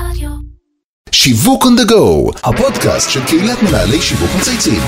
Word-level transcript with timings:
רדיו. 0.00 0.30
שיווק 1.12 1.64
on 1.64 1.80
the 1.80 1.90
go, 1.90 2.38
הפודקאסט 2.44 3.10
של 3.10 3.24
קהילת 3.24 3.62
מנהלי 3.62 4.02
שיווק 4.02 4.30
מצייצים. 4.38 4.82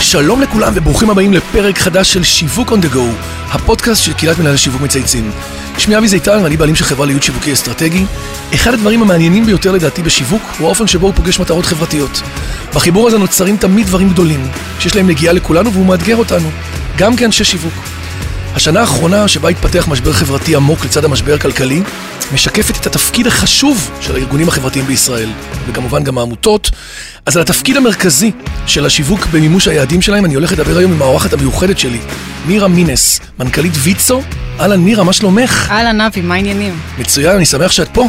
שלום 0.00 0.42
לכולם 0.42 0.72
וברוכים 0.76 1.10
הבאים 1.10 1.32
לפרק 1.32 1.78
חדש 1.78 2.12
של 2.12 2.24
שיווק 2.24 2.68
on 2.68 2.84
the 2.84 2.94
go, 2.94 3.00
הפודקאסט 3.48 4.02
של 4.02 4.12
קהילת 4.12 4.38
מנהלי 4.38 4.58
שיווק 4.58 4.82
מצייצים. 4.82 5.30
שמי 5.78 5.98
אבי 5.98 6.08
זיתן 6.08 6.40
ואני 6.42 6.56
בעלים 6.56 6.74
של 6.74 6.84
חברה 6.84 7.06
לייעוד 7.06 7.22
שיווקי 7.22 7.52
אסטרטגי. 7.52 8.04
אחד 8.54 8.74
הדברים 8.74 9.02
המעניינים 9.02 9.46
ביותר 9.46 9.72
לדעתי 9.72 10.02
בשיווק 10.02 10.42
הוא 10.58 10.66
האופן 10.66 10.86
שבו 10.86 11.06
הוא 11.06 11.14
פוגש 11.14 11.40
מטרות 11.40 11.66
חברתיות. 11.66 12.22
בחיבור 12.74 13.08
הזה 13.08 13.18
נוצרים 13.18 13.56
תמיד 13.56 13.86
דברים 13.86 14.08
גדולים, 14.08 14.48
שיש 14.78 14.96
להם 14.96 15.06
נגיעה 15.06 15.32
לכולנו 15.32 15.72
והוא 15.72 15.86
מאתגר 15.86 16.16
אותנו, 16.16 16.50
גם 16.96 17.16
כאנשי 17.16 17.44
שיווק. 17.44 18.03
השנה 18.54 18.80
האחרונה 18.80 19.28
שבה 19.28 19.48
התפתח 19.48 19.88
משבר 19.88 20.12
חברתי 20.12 20.56
עמוק 20.56 20.84
לצד 20.84 21.04
המשבר 21.04 21.34
הכלכלי, 21.34 21.82
משקפת 22.34 22.76
את 22.76 22.86
התפקיד 22.86 23.26
החשוב 23.26 23.90
של 24.00 24.14
הארגונים 24.14 24.48
החברתיים 24.48 24.84
בישראל, 24.84 25.28
וכמובן 25.68 26.04
גם 26.04 26.18
העמותות. 26.18 26.70
אז 27.26 27.36
על 27.36 27.42
התפקיד 27.42 27.76
המרכזי 27.76 28.30
של 28.66 28.86
השיווק 28.86 29.26
במימוש 29.26 29.68
היעדים 29.68 30.02
שלהם, 30.02 30.24
אני 30.24 30.34
הולך 30.34 30.52
לדבר 30.52 30.78
היום 30.78 30.92
עם 30.92 31.02
האורחת 31.02 31.32
המיוחדת 31.32 31.78
שלי, 31.78 31.98
נירה 32.46 32.68
מינס, 32.68 33.20
מנכ"לית 33.38 33.72
ויצו. 33.76 34.22
אהלן 34.60 34.84
נירה, 34.84 35.04
מה 35.04 35.12
שלומך? 35.12 35.68
אהלן 35.70 36.00
אבי, 36.00 36.20
מה 36.20 36.34
העניינים? 36.34 36.78
מצוין, 36.98 37.36
אני 37.36 37.44
שמח 37.46 37.70
שאת 37.72 37.88
פה. 37.92 38.08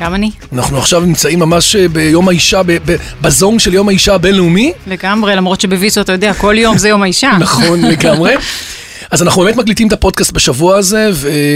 גם 0.00 0.14
אני. 0.14 0.30
אנחנו 0.52 0.78
עכשיו 0.78 1.00
נמצאים 1.00 1.38
ממש 1.38 1.76
אה, 1.76 1.88
ביום 1.88 2.28
האישה, 2.28 2.62
ב- 2.62 2.72
ב- 2.86 2.96
בזונג 3.22 3.60
של 3.60 3.74
יום 3.74 3.88
האישה 3.88 4.14
הבינלאומי. 4.14 4.72
לגמרי, 4.86 5.36
למרות 5.36 5.60
שבוויצו 5.60 6.00
אתה 6.00 6.12
יודע, 6.12 6.34
כל 6.34 6.54
יום 6.58 6.78
זה 6.78 6.88
יום 6.88 7.02
האישה. 7.02 7.30
נכון, 7.40 7.82
לגמרי. 7.82 8.34
אז 9.10 9.22
אנחנו 9.22 9.42
באמת 9.42 9.56
מקליטים 9.56 9.88
את 9.88 9.92
הפודקאסט 9.92 10.32
בשבוע 10.32 10.76
הזה, 10.76 11.10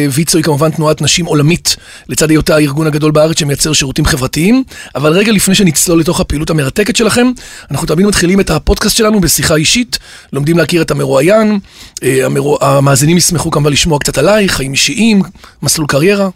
וויצו 0.09 0.39
היא 0.39 0.45
כמובן 0.45 0.71
תנועת 0.71 1.03
נשים 1.03 1.27
עולמית, 1.27 1.77
לצד 2.09 2.31
היותה 2.31 2.55
הארגון 2.55 2.87
הגדול 2.87 3.11
בארץ 3.11 3.39
שמייצר 3.39 3.73
שירותים 3.73 4.05
חברתיים. 4.05 4.65
אבל 4.95 5.13
רגע 5.13 5.33
לפני 5.33 5.55
שנצלול 5.55 6.01
לתוך 6.01 6.21
הפעילות 6.21 6.51
המרתקת 6.51 6.97
שלכם, 6.97 7.33
אנחנו 7.71 7.87
תמיד 7.87 8.07
מתחילים 8.07 8.41
את 8.41 8.51
הפודקאסט 8.51 8.97
שלנו 8.97 9.21
בשיחה 9.21 9.55
אישית, 9.57 9.99
לומדים 10.33 10.59
להכיר 10.59 10.83
את 10.83 10.91
המרואיין, 10.91 11.59
אה. 12.03 12.27
המאזינים 12.61 13.17
ישמחו 13.17 13.51
כמובן 13.51 13.73
לשמוע 13.73 13.99
קצת 13.99 14.19
עלייך, 14.19 14.53
חיים 14.53 14.73
אישיים, 14.73 15.23
מסלול 15.63 15.87
קריירה. 15.87 16.29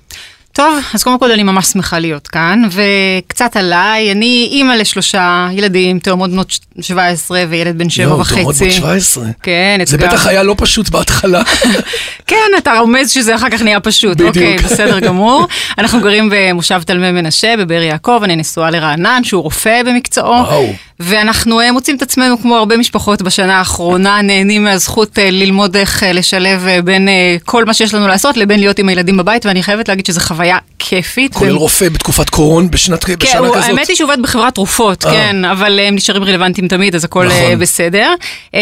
טוב, 0.57 0.79
אז 0.95 1.03
קודם 1.03 1.19
כל 1.19 1.33
אני 1.33 1.43
ממש 1.43 1.67
שמחה 1.67 1.99
להיות 1.99 2.29
כאן, 2.29 2.63
וקצת 2.71 3.57
עליי, 3.57 4.13
אני 4.13 4.49
אימא 4.51 4.73
לשלושה 4.73 5.49
ילדים, 5.53 5.99
תאומות 5.99 6.31
בנות 6.31 6.59
17 6.81 7.45
וילד 7.49 7.79
בן 7.79 7.91
שבע 7.91 8.05
יואו, 8.05 8.19
וחצי. 8.19 8.35
תאומות 8.35 8.55
בת 8.55 8.73
17. 8.73 9.25
כן, 9.43 9.81
זה 9.85 9.97
אתגר. 9.97 10.09
בטח 10.09 10.27
היה 10.27 10.43
לא 10.43 10.55
פשוט 10.59 10.89
בהתחלה. 10.89 11.43
כן, 12.27 12.51
אתה 12.59 12.79
רומז 12.79 13.11
שזה 13.11 13.35
אחר 13.35 13.51
כך 13.51 13.63
נהיה 13.63 13.81
פשוט. 13.81 14.17
בדיוק. 14.17 14.29
אוקיי, 14.29 14.57
בסדר 14.57 15.01
גמור. 15.01 15.47
אנחנו 15.79 16.01
גרים 16.01 16.29
במושב 16.33 16.83
תלמי 16.83 17.11
מנשה 17.11 17.55
בבאר 17.59 17.83
יעקב, 17.83 18.21
אני 18.23 18.37
נשואה 18.37 18.71
לרענן, 18.71 19.25
שהוא 19.25 19.43
רופא 19.43 19.83
במקצועו. 19.83 20.33
וואו. 20.33 20.73
ואנחנו 21.01 21.61
אה, 21.61 21.73
מוצאים 21.73 21.97
את 21.97 22.03
עצמנו, 22.03 22.39
כמו 22.43 22.57
הרבה 22.57 22.77
משפחות 22.77 23.23
בשנה 23.23 23.59
האחרונה, 23.59 24.23
נהנים 24.23 24.65
מהזכות 24.65 25.19
אה, 25.19 25.31
ללמוד 25.31 25.77
איך 25.77 26.03
אה, 26.03 26.13
לשלב 26.13 26.67
בין 26.85 27.09
כל 27.45 27.65
מה 27.65 27.75
שיש 27.75 27.95
לנו 27.95 28.09
לעשות 28.09 28.37
לבין 28.37 28.61
להיות 28.61 28.79
עם 28.79 28.89
הילדים 28.89 29.17
בבית, 29.17 29.47
ואני 29.47 29.63
חייבת 29.63 29.89
להגיד 29.89 30.07
שזו 30.07 30.21
חוויה 30.21 30.46
כיפית. 30.79 31.35
כולל 31.35 31.53
ו- 31.57 31.59
רופא 31.59 31.89
בתקופת 31.89 32.31
קורון 32.31 32.71
בשנת- 32.71 33.05
כן, 33.05 33.15
בשנה 33.19 33.39
הוא- 33.39 33.55
כזאת. 33.57 33.69
האמת 33.69 33.89
היא 33.89 33.97
שהוא 33.97 34.11
עובד 34.11 34.23
בחברת 34.23 34.55
תרופות, 34.55 35.07
אה. 35.07 35.11
כן, 35.13 35.45
אבל 35.45 35.79
הם 35.81 35.95
נשארים 35.95 36.25
רלוונטיים 36.25 36.69
תמיד, 36.69 36.95
אז 36.95 37.05
הכל 37.05 37.27
נכון. 37.27 37.39
אה, 37.39 37.57
בסדר. 37.57 38.15
אה, 38.55 38.61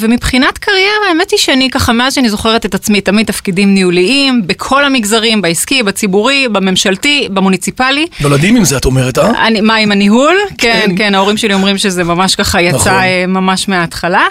ומבחינת 0.00 0.58
קריירה, 0.58 0.80
האמת 1.08 1.30
היא 1.30 1.38
שאני 1.38 1.70
ככה, 1.70 1.92
מאז 1.92 2.14
שאני 2.14 2.28
זוכרת 2.30 2.66
את 2.66 2.74
עצמי, 2.74 3.00
תמיד 3.00 3.26
תפקידים 3.26 3.74
ניהוליים, 3.74 4.42
בכל 4.46 4.84
המגזרים, 4.84 5.42
בעסקי, 5.42 5.82
בציבורי, 5.82 6.48
בממשלתי, 6.52 7.28
במוניציפלי. 7.30 8.06
נולדים 8.20 8.56
עם 8.56 8.64
זה, 8.64 8.76
את 8.76 8.84
אומרת, 8.84 9.18
אה? 9.18 9.46
אני, 9.46 9.60
מה 9.60 9.74
עם 9.74 9.92
הניהול? 9.92 10.36
כן, 10.58 10.80
כן. 10.86 10.94
כן, 10.98 11.14
ההורים 11.14 11.36
שלי 11.36 11.54
אומרים 11.54 11.78
שזה 11.78 12.04
ממש 12.04 12.34
ככה 12.34 12.62
יצא 12.62 12.76
נכון. 12.76 12.92
אה, 12.92 13.24
ממש 13.28 13.68
מההתחלה. 13.68 14.22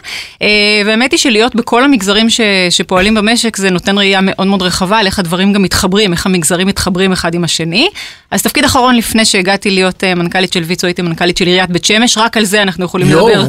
והאמת 0.85 1.11
היא 1.11 1.19
שלהיות 1.19 1.55
בכל 1.55 1.83
המגזרים 1.83 2.29
ש, 2.29 2.41
שפועלים 2.69 3.13
במשק 3.15 3.57
זה 3.57 3.69
נותן 3.69 3.97
ראייה 3.97 4.19
מאוד 4.21 4.47
מאוד 4.47 4.61
רחבה 4.61 4.99
על 4.99 5.05
איך 5.05 5.19
הדברים 5.19 5.53
גם 5.53 5.61
מתחברים, 5.61 6.11
איך 6.13 6.25
המגזרים 6.25 6.67
מתחברים 6.67 6.80
אחד 7.13 7.33
עם 7.35 7.43
השני. 7.43 7.89
אז 8.31 8.41
תפקיד 8.43 8.63
אחרון 8.65 8.95
לפני 8.95 9.25
שהגעתי 9.25 9.71
להיות 9.71 10.03
אה, 10.03 10.15
מנכ"לית 10.15 10.53
של 10.53 10.63
ויצו, 10.63 10.87
הייתי 10.87 11.01
מנכ"לית 11.01 11.37
של 11.37 11.45
עיריית 11.47 11.69
בית 11.69 11.85
שמש, 11.85 12.17
רק 12.17 12.37
על 12.37 12.45
זה 12.45 12.61
אנחנו 12.61 12.85
יכולים 12.85 13.09
יואו, 13.09 13.27
לדבר. 13.29 13.47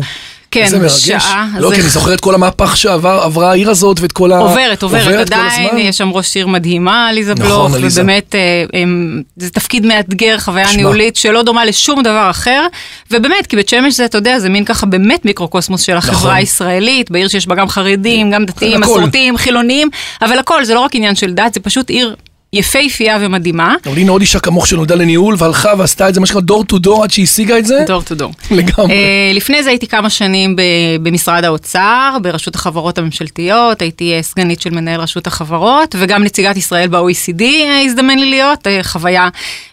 כן, 0.51 0.63
איזה 0.63 0.79
מרגש. 0.79 1.07
שעה. 1.07 1.47
לא, 1.59 1.69
זה 1.69 1.75
כי 1.75 1.81
אני 1.81 1.89
זוכר 1.91 2.15
את 2.15 2.21
כל 2.21 2.35
המהפך 2.35 2.77
שעברה 2.77 3.51
העיר 3.51 3.71
הזאת 3.71 4.01
ואת 4.01 4.13
כל 4.13 4.33
ה... 4.33 4.39
עוברת, 4.39 4.83
עוברת, 4.83 5.05
כל 5.05 5.13
עדיין. 5.35 5.79
יש 5.79 5.99
שם 5.99 6.11
ראש 6.11 6.37
עיר 6.37 6.47
מדהימה, 6.47 7.09
עליזה 7.09 7.35
נכון, 7.35 7.47
בלוך, 7.47 7.75
עליזה. 7.75 8.03
ובאמת, 8.03 8.35
אה, 8.35 8.81
הם- 8.81 9.23
זה 9.37 9.51
תפקיד 9.51 9.87
מאתגר, 9.87 10.39
חוויה 10.39 10.69
שמע. 10.69 10.77
ניהולית 10.77 11.17
שלא 11.17 11.43
דומה 11.43 11.65
לשום 11.65 12.03
דבר 12.03 12.31
אחר, 12.31 12.67
ובאמת, 13.11 13.47
כי 13.47 13.57
בית 13.57 13.69
שמש 13.69 13.95
זה, 13.95 14.05
אתה 14.05 14.19
יודע, 14.19 14.39
זה 14.39 14.49
מין 14.49 14.65
ככה 14.65 14.87
באמת 14.87 15.25
מיקרוקוסמוס 15.25 15.81
של 15.83 15.97
החברה 15.97 16.15
נכון. 16.17 16.31
הישראלית, 16.31 17.11
בעיר 17.11 17.29
שיש 17.29 17.47
בה 17.47 17.55
גם 17.55 17.69
חרדים, 17.69 18.31
גם 18.31 18.45
דתיים. 18.45 18.81
מסורתיים, 18.81 19.37
חילונים, 19.37 19.89
אבל 20.23 20.39
הכל, 20.39 20.65
זה 20.65 20.75
לא 20.75 20.81
רק 20.81 20.95
עניין 20.95 21.15
של 21.15 21.33
דת, 21.33 21.55
זה 21.55 21.61
פשוט 21.61 21.91
עיר 21.91 22.15
יפהפייה 22.55 23.19
ומדהימה. 23.21 23.75
אבל 23.87 23.99
הנה 23.99 24.13
עוד 24.13 24.21
אישה 24.21 24.41
כמוך 24.41 24.67
שנולדה 24.67 24.95
לניהול 24.95 25.35
והלכה 25.39 25.73
ועשתה 25.79 26.09
את 26.09 26.15
זה, 26.15 26.21
מה 26.21 26.27
שנקרא 26.27 26.41
door 26.41 26.65
to 26.65 26.79
door 26.79 27.05
עד 27.05 27.11
שהשיגה 27.11 27.59
את 27.59 27.67
זה. 27.67 27.85
Door 27.87 28.03
to 28.03 28.15
door. 28.15 28.33
לגמרי. 28.51 28.87
Uh, 29.33 29.37
לפני 29.37 29.63
זה 29.63 29.71
הייתי 29.71 29.87
כמה 29.87 30.11
שנים 30.11 30.57
במשרד 31.03 31.45
האוצר, 31.45 32.17
ברשות 32.23 32.55
החברות 32.55 32.99
הממשלתיות, 32.99 33.83
הייתי 33.83 34.19
uh, 34.19 34.23
סגנית 34.23 34.61
של 34.61 34.71
מנהל 34.71 35.01
רשות 35.01 35.27
החברות, 35.27 35.95
וגם 35.99 36.25
נציגת 36.25 36.57
ישראל 36.57 36.89
ב-OECD 36.89 37.41
uh, 37.41 37.87
הזדמן 37.87 38.19
לי 38.19 38.31
להיות, 38.31 38.67
חוויה 38.83 39.29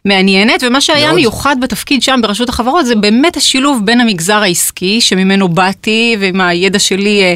מעניינת, 0.05 0.63
ומה 0.67 0.81
שהיה. 0.81 1.13
מיוחד 1.13 1.55
בתפקיד 1.61 2.03
שם 2.03 2.19
ברשות 2.23 2.49
החברות 2.49 2.85
זה 2.85 2.95
באמת 2.95 3.37
השילוב 3.37 3.81
בין 3.85 4.01
המגזר 4.01 4.41
העסקי, 4.41 5.01
שממנו 5.01 5.49
באתי, 5.49 6.17
ועם 6.19 6.41
הידע 6.41 6.79
שלי 6.79 7.35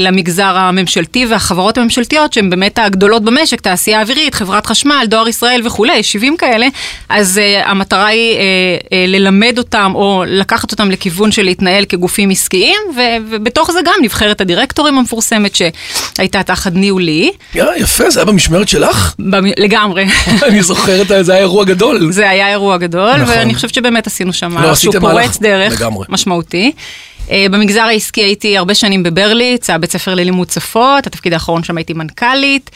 למגזר 0.00 0.56
הממשלתי 0.56 1.26
והחברות 1.26 1.78
הממשלתיות, 1.78 2.32
שהן 2.32 2.50
באמת 2.50 2.78
הגדולות 2.78 3.24
במשק, 3.24 3.60
תעשייה 3.60 4.00
אווירית, 4.00 4.34
חברת 4.52 4.66
חשמל, 4.66 5.04
דואר 5.08 5.28
ישראל 5.28 5.60
וכולי, 5.66 5.96
יש 5.96 6.12
70 6.12 6.36
כאלה, 6.36 6.66
אז 7.08 7.38
uh, 7.38 7.68
המטרה 7.68 8.06
היא 8.06 8.36
uh, 8.36 8.40
uh, 8.84 8.86
ללמד 9.08 9.54
אותם 9.58 9.92
או 9.94 10.24
לקחת 10.26 10.72
אותם 10.72 10.90
לכיוון 10.90 11.32
של 11.32 11.42
להתנהל 11.42 11.84
כגופים 11.84 12.30
עסקיים, 12.30 12.80
ו- 12.96 13.00
ובתוך 13.30 13.70
זה 13.70 13.78
גם 13.84 13.94
נבחרת 14.02 14.40
הדירקטורים 14.40 14.98
המפורסמת 14.98 15.54
שהייתה 15.54 16.42
תחת 16.42 16.72
ניהולי, 16.74 17.30
יא, 17.54 17.64
יפה, 17.76 18.10
זה 18.10 18.20
היה 18.20 18.24
במשמרת 18.24 18.68
שלך? 18.68 19.14
במ- 19.18 19.52
לגמרי. 19.58 20.04
אני 20.48 20.62
זוכר 20.62 21.22
זה, 21.22 21.32
היה 21.32 21.40
אירוע 21.40 21.64
גדול. 21.64 22.12
זה 22.12 22.30
היה 22.30 22.48
אירוע 22.50 22.76
גדול, 22.76 23.16
נכון. 23.16 23.34
ואני 23.34 23.54
חושבת 23.54 23.74
שבאמת 23.74 24.06
עשינו 24.06 24.32
שם 24.32 24.52
לא, 24.52 24.58
משהו 24.58 24.70
עשיתם 24.90 25.00
פורץ 25.00 25.38
דרך 25.38 25.80
לגמרי. 25.80 26.06
משמעותי. 26.08 26.72
במגזר 27.50 27.80
העסקי 27.80 28.20
הייתי 28.20 28.58
הרבה 28.58 28.74
שנים 28.74 29.02
בברליץ, 29.02 29.70
הבית 29.70 29.92
ספר 29.92 30.14
ללימוד 30.14 30.50
שפות, 30.50 31.06
התפקיד 31.06 31.32
האחרון 31.32 31.64
שם 31.64 31.76
הייתי 31.76 31.92
מנכ"לית. 31.92 32.70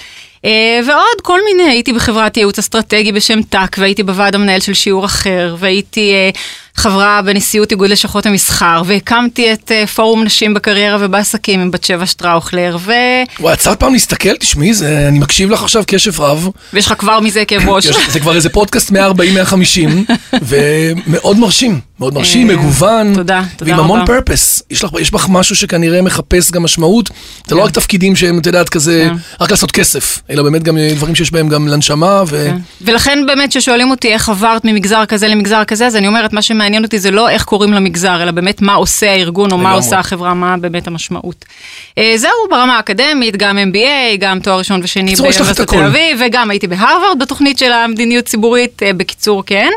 אה, 0.45 0.81
ועוד 0.87 1.21
כל 1.23 1.41
מיני, 1.45 1.71
הייתי 1.71 1.93
בחברת 1.93 2.37
ייעוץ 2.37 2.59
אסטרטגי 2.59 3.13
בשם 3.13 3.43
טאק, 3.43 3.77
והייתי 3.79 4.03
בוועד 4.03 4.35
המנהל 4.35 4.61
של 4.61 4.75
שיעור 4.75 5.05
אחר, 5.05 5.57
והייתי 5.59 6.13
אה, 6.13 6.31
חברה 6.77 7.21
בנשיאות 7.25 7.71
איגוד 7.71 7.91
לשכות 7.91 8.27
המסחר, 8.27 8.83
והקמתי 8.87 9.53
את 9.53 9.73
אה, 9.75 9.87
פורום 9.87 10.25
נשים 10.25 10.55
בקריירה 10.55 10.97
ובעסקים 11.01 11.61
עם 11.61 11.71
בת 11.71 11.85
שבע 11.85 12.07
שטראוכלר, 12.07 12.77
ו... 12.81 12.93
וואי, 13.41 13.53
עצרת 13.53 13.81
פעם 13.81 13.93
להסתכל? 13.93 14.37
תשמעי, 14.37 14.75
זה- 14.75 15.05
אני 15.09 15.19
מקשיב 15.19 15.51
לך 15.51 15.63
עכשיו 15.63 15.83
קשב 15.87 16.21
רב. 16.21 16.49
ויש 16.73 16.87
לך 16.87 16.95
כבר 16.99 17.21
מזה 17.21 17.45
כאב 17.45 17.69
ראש. 17.69 17.87
זה 18.09 18.21
כבר 18.21 18.37
איזה 18.37 18.49
פודקאסט 18.49 18.91
140-150, 18.93 18.95
ומאוד 20.49 21.39
מרשים, 21.39 21.81
מאוד 22.01 22.15
מרשים, 22.15 22.51
אה, 22.51 22.57
מגוון. 22.57 23.15
תודה, 23.15 23.43
תודה 23.57 23.71
ועם 23.71 23.81
המון 23.81 24.01
רבה. 24.01 24.07
פרפס. 24.07 24.63
יש 24.71 24.85
לך- 24.85 24.91
יש 25.01 25.11
בך 25.11 25.27
משהו 25.29 25.57
שכנראה 25.57 26.03
מחפש 26.03 26.51
גם 26.51 26.63
משמעות. 26.63 27.11
זה 27.47 27.55
לא 27.55 27.63
רק 27.65 27.71
תפקידים 27.71 28.17
שהם, 28.17 28.39
את 28.39 28.47
יודעת, 28.47 28.69
כזה, 28.69 29.09
כן. 29.11 29.17
רק 29.45 29.51
לעשות 29.51 29.73
כסף, 29.73 30.19
אלא 30.31 30.43
באמת 30.43 30.63
גם 30.63 30.77
דברים 30.97 31.15
שיש 31.15 31.31
בהם 31.31 31.49
גם 31.49 31.69
לנשמה, 31.69 32.23
ו... 32.27 32.47
כן. 32.51 32.57
ולכן 32.81 33.19
באמת 33.27 33.51
כששואלים 33.51 33.91
אותי 33.91 34.09
איך 34.13 34.29
עברת 34.29 34.65
ממגזר 34.65 35.05
כזה 35.09 35.29
למגזר 35.29 35.65
כזה, 35.65 35.87
אז 35.87 35.97
אני 35.97 36.09
אומרת, 36.09 36.33
מה 36.33 36.43
שמעניין 36.67 36.85
אותי 36.85 36.99
זה 36.99 37.11
לא 37.11 37.29
איך 37.29 37.45
קוראים 37.45 37.73
למגזר, 37.73 38.23
אלא 38.23 38.31
באמת 38.31 38.63
מה 38.63 38.75
עושה 38.75 39.11
הארגון 39.11 39.53
או 39.53 39.59
מה. 39.59 39.73
עושה 39.73 39.99
החברה, 39.99 40.35
מה 40.35 40.57
באמת 40.57 40.87
המשמעות. 40.87 41.45
אה, 41.99 42.13
זהו 42.17 42.31
ברמה 42.51 42.77
האקדמית, 42.77 43.37
גם 43.37 43.59
MBA, 43.59 44.17
גם 44.19 44.41
תואר 44.41 44.59
ראשון 44.59 44.81
ושני 44.83 45.15
באוניברסיטת. 45.17 45.69
תל 45.69 45.85
אביב, 45.85 46.21
וגם 46.27 46.51
הייתי 46.51 46.67
בהרווארד 46.67 47.19
בתוכנית 47.19 47.59
של 47.59 47.73
המדיניות 47.73 48.25
ציבורית, 48.25 48.83
אה, 48.83 48.93
בקיצור 48.93 49.43
כן. 49.47 49.71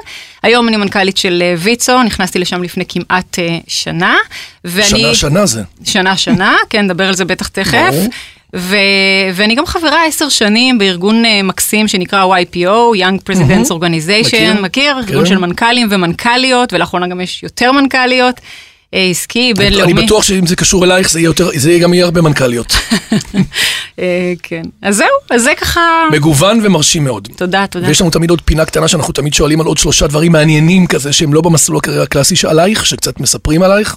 היום 0.44 0.68
אני 0.68 0.77
מנכ"לית 0.77 1.18
של 1.18 1.44
אה, 1.45 1.53
ויצו, 1.57 2.03
נכנסתי 2.03 2.39
לשם 2.39 2.63
לפני 2.63 2.83
כמעט 2.88 3.39
שנה. 3.68 4.15
ואני... 4.65 4.85
שנה, 4.89 5.15
שנה 5.15 5.45
זה. 5.45 5.62
שנה 5.83 6.18
שנה, 6.18 6.56
כן, 6.69 6.85
נדבר 6.85 7.07
על 7.07 7.15
זה 7.15 7.25
בטח 7.25 7.47
תכף. 7.47 7.92
ברור. 7.92 8.07
ו- 8.56 8.75
ואני 9.36 9.56
גם 9.56 9.66
חברה 9.66 10.06
עשר 10.06 10.30
שנים 10.30 10.78
בארגון 10.78 11.25
uh, 11.25 11.44
מקסים 11.44 11.88
שנקרא 11.88 12.25
YPO, 12.25 12.98
Young 12.98 13.30
Presidents 13.31 13.69
Organization, 13.69 14.24
מכיר, 14.25 14.62
מכיר? 14.62 14.94
כן. 15.07 15.13
ארגון 15.13 15.25
של 15.25 15.38
מנכ"לים 15.38 15.88
ומנכ"ליות, 15.92 16.74
ולאחרונה 16.74 17.07
גם 17.07 17.22
יש 17.22 17.44
יותר 17.44 17.72
מנכ"ליות. 17.72 18.36
אה, 18.94 19.07
עסקי, 19.12 19.54
בינלאומי. 19.57 19.94
אני 19.94 20.04
בטוח 20.04 20.24
שאם 20.24 20.46
זה 20.46 20.56
קשור 20.56 20.86
אלייך, 20.86 21.10
זה 21.10 21.19
יהיה 21.19 21.25
יותר- 21.28 21.50
זה 21.56 21.69
יהיה 21.72 21.80
גם 21.84 21.94
יהיה 21.94 22.06
הרבה 22.06 22.22
מנכ"ליות. 22.22 22.74
אה, 24.00 24.34
כן. 24.44 24.62
אז 24.81 24.95
זהו, 24.95 25.07
אז 25.30 25.42
זה 25.44 25.52
ככה... 25.57 25.81
מגוון 26.12 26.60
ומרשים 26.63 27.04
מאוד. 27.04 27.28
תודה, 27.36 27.66
תודה. 27.68 27.88
ויש 27.88 28.02
לנו 28.02 28.10
תמיד 28.10 28.30
עוד 28.30 28.42
פינה 28.45 28.66
קטנה 28.66 28.88
שאנחנו 28.88 29.13
תמיד 29.13 29.34
שואלים 29.34 29.62
על 29.62 29.68
עוד 29.68 29.78
שלושה 29.78 30.07
דברים 30.07 30.31
מעניינים 30.31 30.88
כזה, 30.88 31.13
שהם 31.13 31.34
לא 31.34 31.42
במסלול 31.42 31.78
הקריירה 31.78 32.04
הקלאסי 32.04 32.36
שעלייך, 32.36 32.86
שקצת 32.86 33.19
מספרים 33.19 33.63
עלייך. 33.63 33.95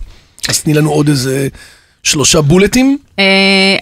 אז 0.48 0.60
תני 0.60 0.75
לנו 0.75 0.90
עוד 0.90 1.08
איזה 1.08 1.48
שלושה 2.02 2.40
בולטים. 2.40 2.99
אה, 3.19 3.25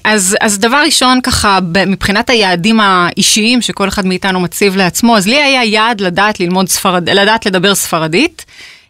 אז, 0.05 0.37
אז 0.40 0.58
דבר 0.58 0.82
ראשון, 0.84 1.20
ככה, 1.20 1.58
מבחינת 1.87 2.31
היעדים 2.31 2.81
האישיים 2.81 3.62
שכל 3.62 3.88
אחד 3.88 4.06
מאיתנו 4.06 4.40
מציב 4.40 4.76
לעצמו, 4.76 5.17
אז 5.17 5.26
לי 5.26 5.43
היה 5.43 5.64
יעד 5.64 6.00
לדעת 6.00 6.40
ללמוד 6.40 6.69
ספרד... 6.69 7.11
לדעת 7.11 7.46
לדבר 7.46 7.75
ספרדית. 7.75 8.44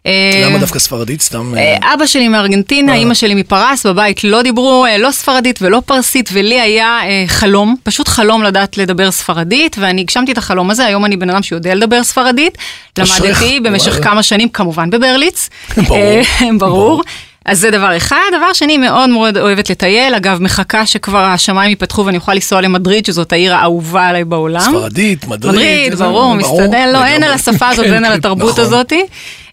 אה, 0.05 0.43
למה 0.45 0.59
דווקא 0.59 0.79
ספרדית? 0.79 1.21
סתם... 1.21 1.53
אה, 1.57 1.93
אבא 1.93 2.05
שלי 2.05 2.27
מארגנטינה. 2.27 2.95
אימא 2.95 3.13
שלי 3.13 3.35
מפרס, 3.35 3.85
בבית 3.85 4.23
לא 4.23 4.41
דיברו 4.41 4.85
לא 4.99 5.11
ספרדית 5.11 5.59
ולא 5.61 5.81
פרסית, 5.85 6.29
ולי 6.33 6.61
היה 6.61 6.99
חלום, 7.27 7.75
פשוט 7.83 8.07
חלום 8.07 8.43
לדעת 8.43 8.77
לדבר 8.77 9.11
ספרדית, 9.11 9.75
ואני 9.79 10.01
הגשמתי 10.01 10.31
את 10.31 10.37
החלום 10.37 10.71
הזה, 10.71 10.85
היום 10.85 11.05
אני 11.05 11.17
בן 11.17 11.29
אדם 11.29 11.43
שיודע 11.43 11.75
לדבר 11.75 12.03
ספרדית. 12.03 12.57
למדתי 12.97 13.59
במשך. 13.59 14.03
כמה 14.03 14.23
שנים, 14.23 14.49
כמובן 14.49 14.89
בברליץ. 14.89 15.49
ברור. 15.77 16.21
ברור. 16.59 17.01
אז 17.45 17.59
זה 17.59 17.71
דבר 17.71 17.97
אחד. 17.97 18.17
דבר 18.37 18.53
שני, 18.53 18.77
מאוד 18.77 19.09
מאוד 19.09 19.37
אוהבת 19.37 19.69
לטייל. 19.69 20.15
אגב, 20.15 20.41
מחכה 20.41 20.85
שכבר 20.85 21.23
השמיים 21.23 21.69
ייפתחו 21.69 22.05
ואני 22.05 22.17
אוכל 22.17 22.33
לנסוע 22.33 22.61
למדריד, 22.61 23.05
שזאת 23.05 23.33
העיר 23.33 23.55
האהובה 23.55 24.07
עליי 24.07 24.23
בעולם. 24.23 24.59
ספרדית, 24.59 25.27
מדריד. 25.27 25.53
מדריד, 25.53 25.95
ברור, 25.95 26.35
מסתדר, 26.35 26.91
לא, 26.93 27.05
אין. 27.05 27.23
על 27.23 27.31
השפה 27.33 27.69
הזאת 27.69 27.85
ואין 27.85 28.05
על 28.05 28.11
כן, 28.11 28.17
התרבות 28.19 28.59
נכון. 28.59 28.63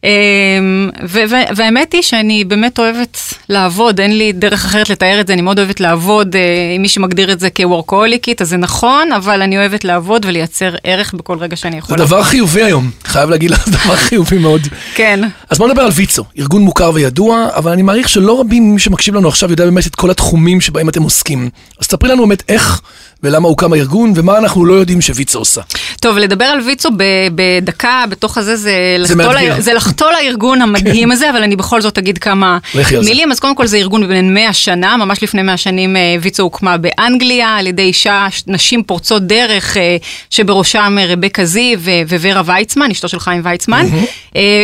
אמ, 0.05 0.91
והאמת 1.57 1.93
היא 1.93 2.03
שאני 2.03 2.45
באמת 2.45 2.79
אוהבת 2.79 3.19
לעבוד, 3.49 4.01
אין 4.01 4.19
לי 4.19 4.33
דרך 4.33 4.65
אחרת 4.65 4.91
לתאר 4.91 5.21
את 5.21 5.27
זה, 5.27 5.33
אני 5.33 5.43
מאוד 5.43 5.59
אוהבת 5.59 5.81
לעבוד, 5.81 6.37
אה, 6.37 6.41
עם 6.75 6.83
מי 6.83 6.89
שמגדיר 6.89 7.33
את 7.33 7.41
זה 7.41 7.51
כוורקהוליקית, 7.51 8.43
אז 8.43 8.49
זה 8.49 8.57
נכון, 8.57 9.13
אבל 9.13 9.43
אני 9.43 9.59
אוהבת 9.59 9.85
לעבוד 9.85 10.25
ולייצר 10.25 10.75
ערך 10.85 11.15
בכל 11.15 11.39
רגע 11.39 11.57
שאני 11.57 11.73
זה 11.73 11.79
יכולה. 11.79 12.05
דבר 12.05 12.23
חיובי 12.23 12.63
היום, 12.63 12.91
חייב 13.05 13.31
להגיד 13.31 13.51
לך, 13.51 13.67
זה 13.67 13.71
דבר 13.71 13.97
חיובי 13.97 14.39
מאוד. 14.39 14.61
כן. 14.95 15.21
אז 15.51 15.59
בוא 15.59 15.69
נדבר 15.69 15.83
על 15.83 15.91
ויצו, 15.95 16.25
ארגון 16.39 16.63
מוכר 16.63 16.91
וידוע, 16.95 17.49
אבל 17.57 17.73
אני 17.73 17.83
מעריך 17.83 18.09
שלא 18.09 18.41
רבים 18.41 18.75
מי 18.75 18.79
שמקשיב 18.81 19.15
לנו 19.15 19.29
עכשיו 19.29 19.51
יודע 19.51 19.65
באמת 19.65 19.87
את 19.87 19.95
כל 19.95 20.11
התחומים 20.11 20.61
שבהם 20.61 20.89
אתם 20.89 21.03
עוסקים. 21.03 21.51
אז 21.81 21.87
תספרי 21.87 22.11
לנו 22.11 22.23
באמת 22.27 22.43
איך 22.49 22.81
ולמה 23.23 23.49
הוקם 23.49 23.73
הארגון, 23.73 24.13
ומה 24.17 24.39
אנחנו 24.39 24.65
לא 24.65 24.75
יודעים 24.75 25.01
שוויצו 25.01 25.39
עושה. 25.39 25.61
טוב, 26.01 26.19
לדבר 26.19 26.45
על 26.45 26.61
ויצו 26.61 26.89
בדקה 27.35 28.05
בתוך 28.11 28.39
הזה, 28.39 28.57
זה, 28.57 28.73
לחטוא, 28.99 29.17
מאתגר. 29.17 29.57
ל- 29.59 29.61
זה 29.61 29.73
לחטוא 29.75 30.07
לארגון 30.13 30.63
המדהים 30.63 31.11
הזה, 31.13 31.31
אבל 31.31 31.43
אני 31.43 31.57
בכל 31.57 31.81
זאת 31.81 31.99
אגיד 31.99 32.19
כמה. 32.19 32.59
מילים. 33.09 33.33
אז 33.33 33.41
קודם 33.41 33.55
כל 33.55 33.67
זה 33.67 33.77
ארגון 33.77 34.09
בן 34.09 34.35
100 34.35 34.53
שנה, 34.53 34.97
ממש 34.97 35.23
לפני 35.23 35.43
100 35.43 35.57
שנים 35.57 35.97
אה, 35.97 36.17
ויצו 36.21 36.43
הוקמה 36.43 36.77
באנגליה 36.77 37.57
על 37.57 37.67
ידי 37.67 37.83
אישה, 37.83 38.27
נשים 38.47 38.83
פורצות 38.83 39.23
דרך, 39.27 39.77
אה, 39.77 39.97
שבראשם 40.31 40.97
אה, 41.01 41.07
רבקה 41.07 41.45
זיו 41.45 41.79
וורה 42.09 42.43
ויצמן, 42.45 42.91
אשתו 42.91 43.09
של 43.09 43.21
חיים 43.21 43.41
ויצמן, 43.45 43.87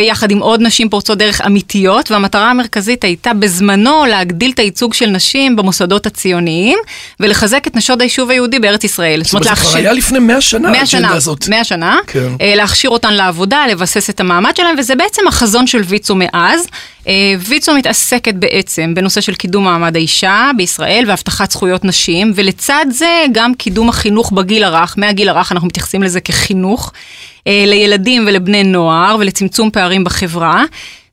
יחד 0.07 0.31
עם 0.31 0.39
עוד 0.39 0.61
נשים 0.61 0.89
פורצות 0.89 1.17
דרך 1.17 1.41
אמיתיות, 1.45 2.11
והמטרה 2.11 2.49
המרכזית 2.49 3.03
הייתה 3.03 3.33
בזמנו 3.33 4.05
להגדיל 4.05 4.51
את 4.51 4.59
הייצוג 4.59 4.93
של 4.93 5.05
נשים 5.05 5.55
במוסדות 5.55 6.05
הציוניים, 6.05 6.77
ולחזק 7.19 7.67
את 7.67 7.75
נשות 7.75 8.01
היישוב 8.01 8.29
היהודי 8.29 8.44
בארץ 8.51 8.83
ישראל. 8.83 9.23
זאת 9.23 9.33
אומרת, 9.33 9.47
זה 9.47 9.55
כבר 9.55 9.77
היה 9.77 9.93
לפני 9.93 10.19
100 10.19 10.41
שנה, 10.41 10.59
100 10.59 10.69
האג'נדה 10.69 10.85
שנה, 10.85 11.13
הזאת. 11.13 11.47
100 11.49 11.63
שנה, 11.63 11.97
כן. 12.07 12.29
אה, 12.41 12.55
להכשיר 12.55 12.89
אותן 12.89 13.13
לעבודה, 13.13 13.65
לבסס 13.71 14.09
את 14.09 14.19
המעמד 14.19 14.55
שלהם, 14.55 14.75
וזה 14.77 14.95
בעצם 14.95 15.27
החזון 15.27 15.67
של 15.67 15.81
ויצו 15.85 16.15
מאז. 16.15 16.67
אה, 17.07 17.13
ויצו 17.39 17.73
מתעסקת 17.73 18.33
בעצם 18.33 18.93
בנושא 18.95 19.21
של 19.21 19.35
קידום 19.35 19.63
מעמד 19.63 19.95
האישה 19.95 20.51
בישראל 20.57 21.03
והבטחת 21.07 21.51
זכויות 21.51 21.85
נשים, 21.85 22.31
ולצד 22.35 22.85
זה 22.89 23.25
גם 23.31 23.53
קידום 23.53 23.89
החינוך 23.89 24.31
בגיל 24.31 24.63
הרך, 24.63 24.95
מהגיל 24.97 25.29
הרך 25.29 25.51
אנחנו 25.51 25.67
מתייחסים 25.67 26.03
לזה 26.03 26.21
כחינוך, 26.21 26.91
אה, 27.47 27.63
לילדים 27.67 28.23
ולבני 28.27 28.63
נוער 28.63 29.15
ולצמצום 29.19 29.71
פערים 29.71 30.03
בחברה. 30.03 30.63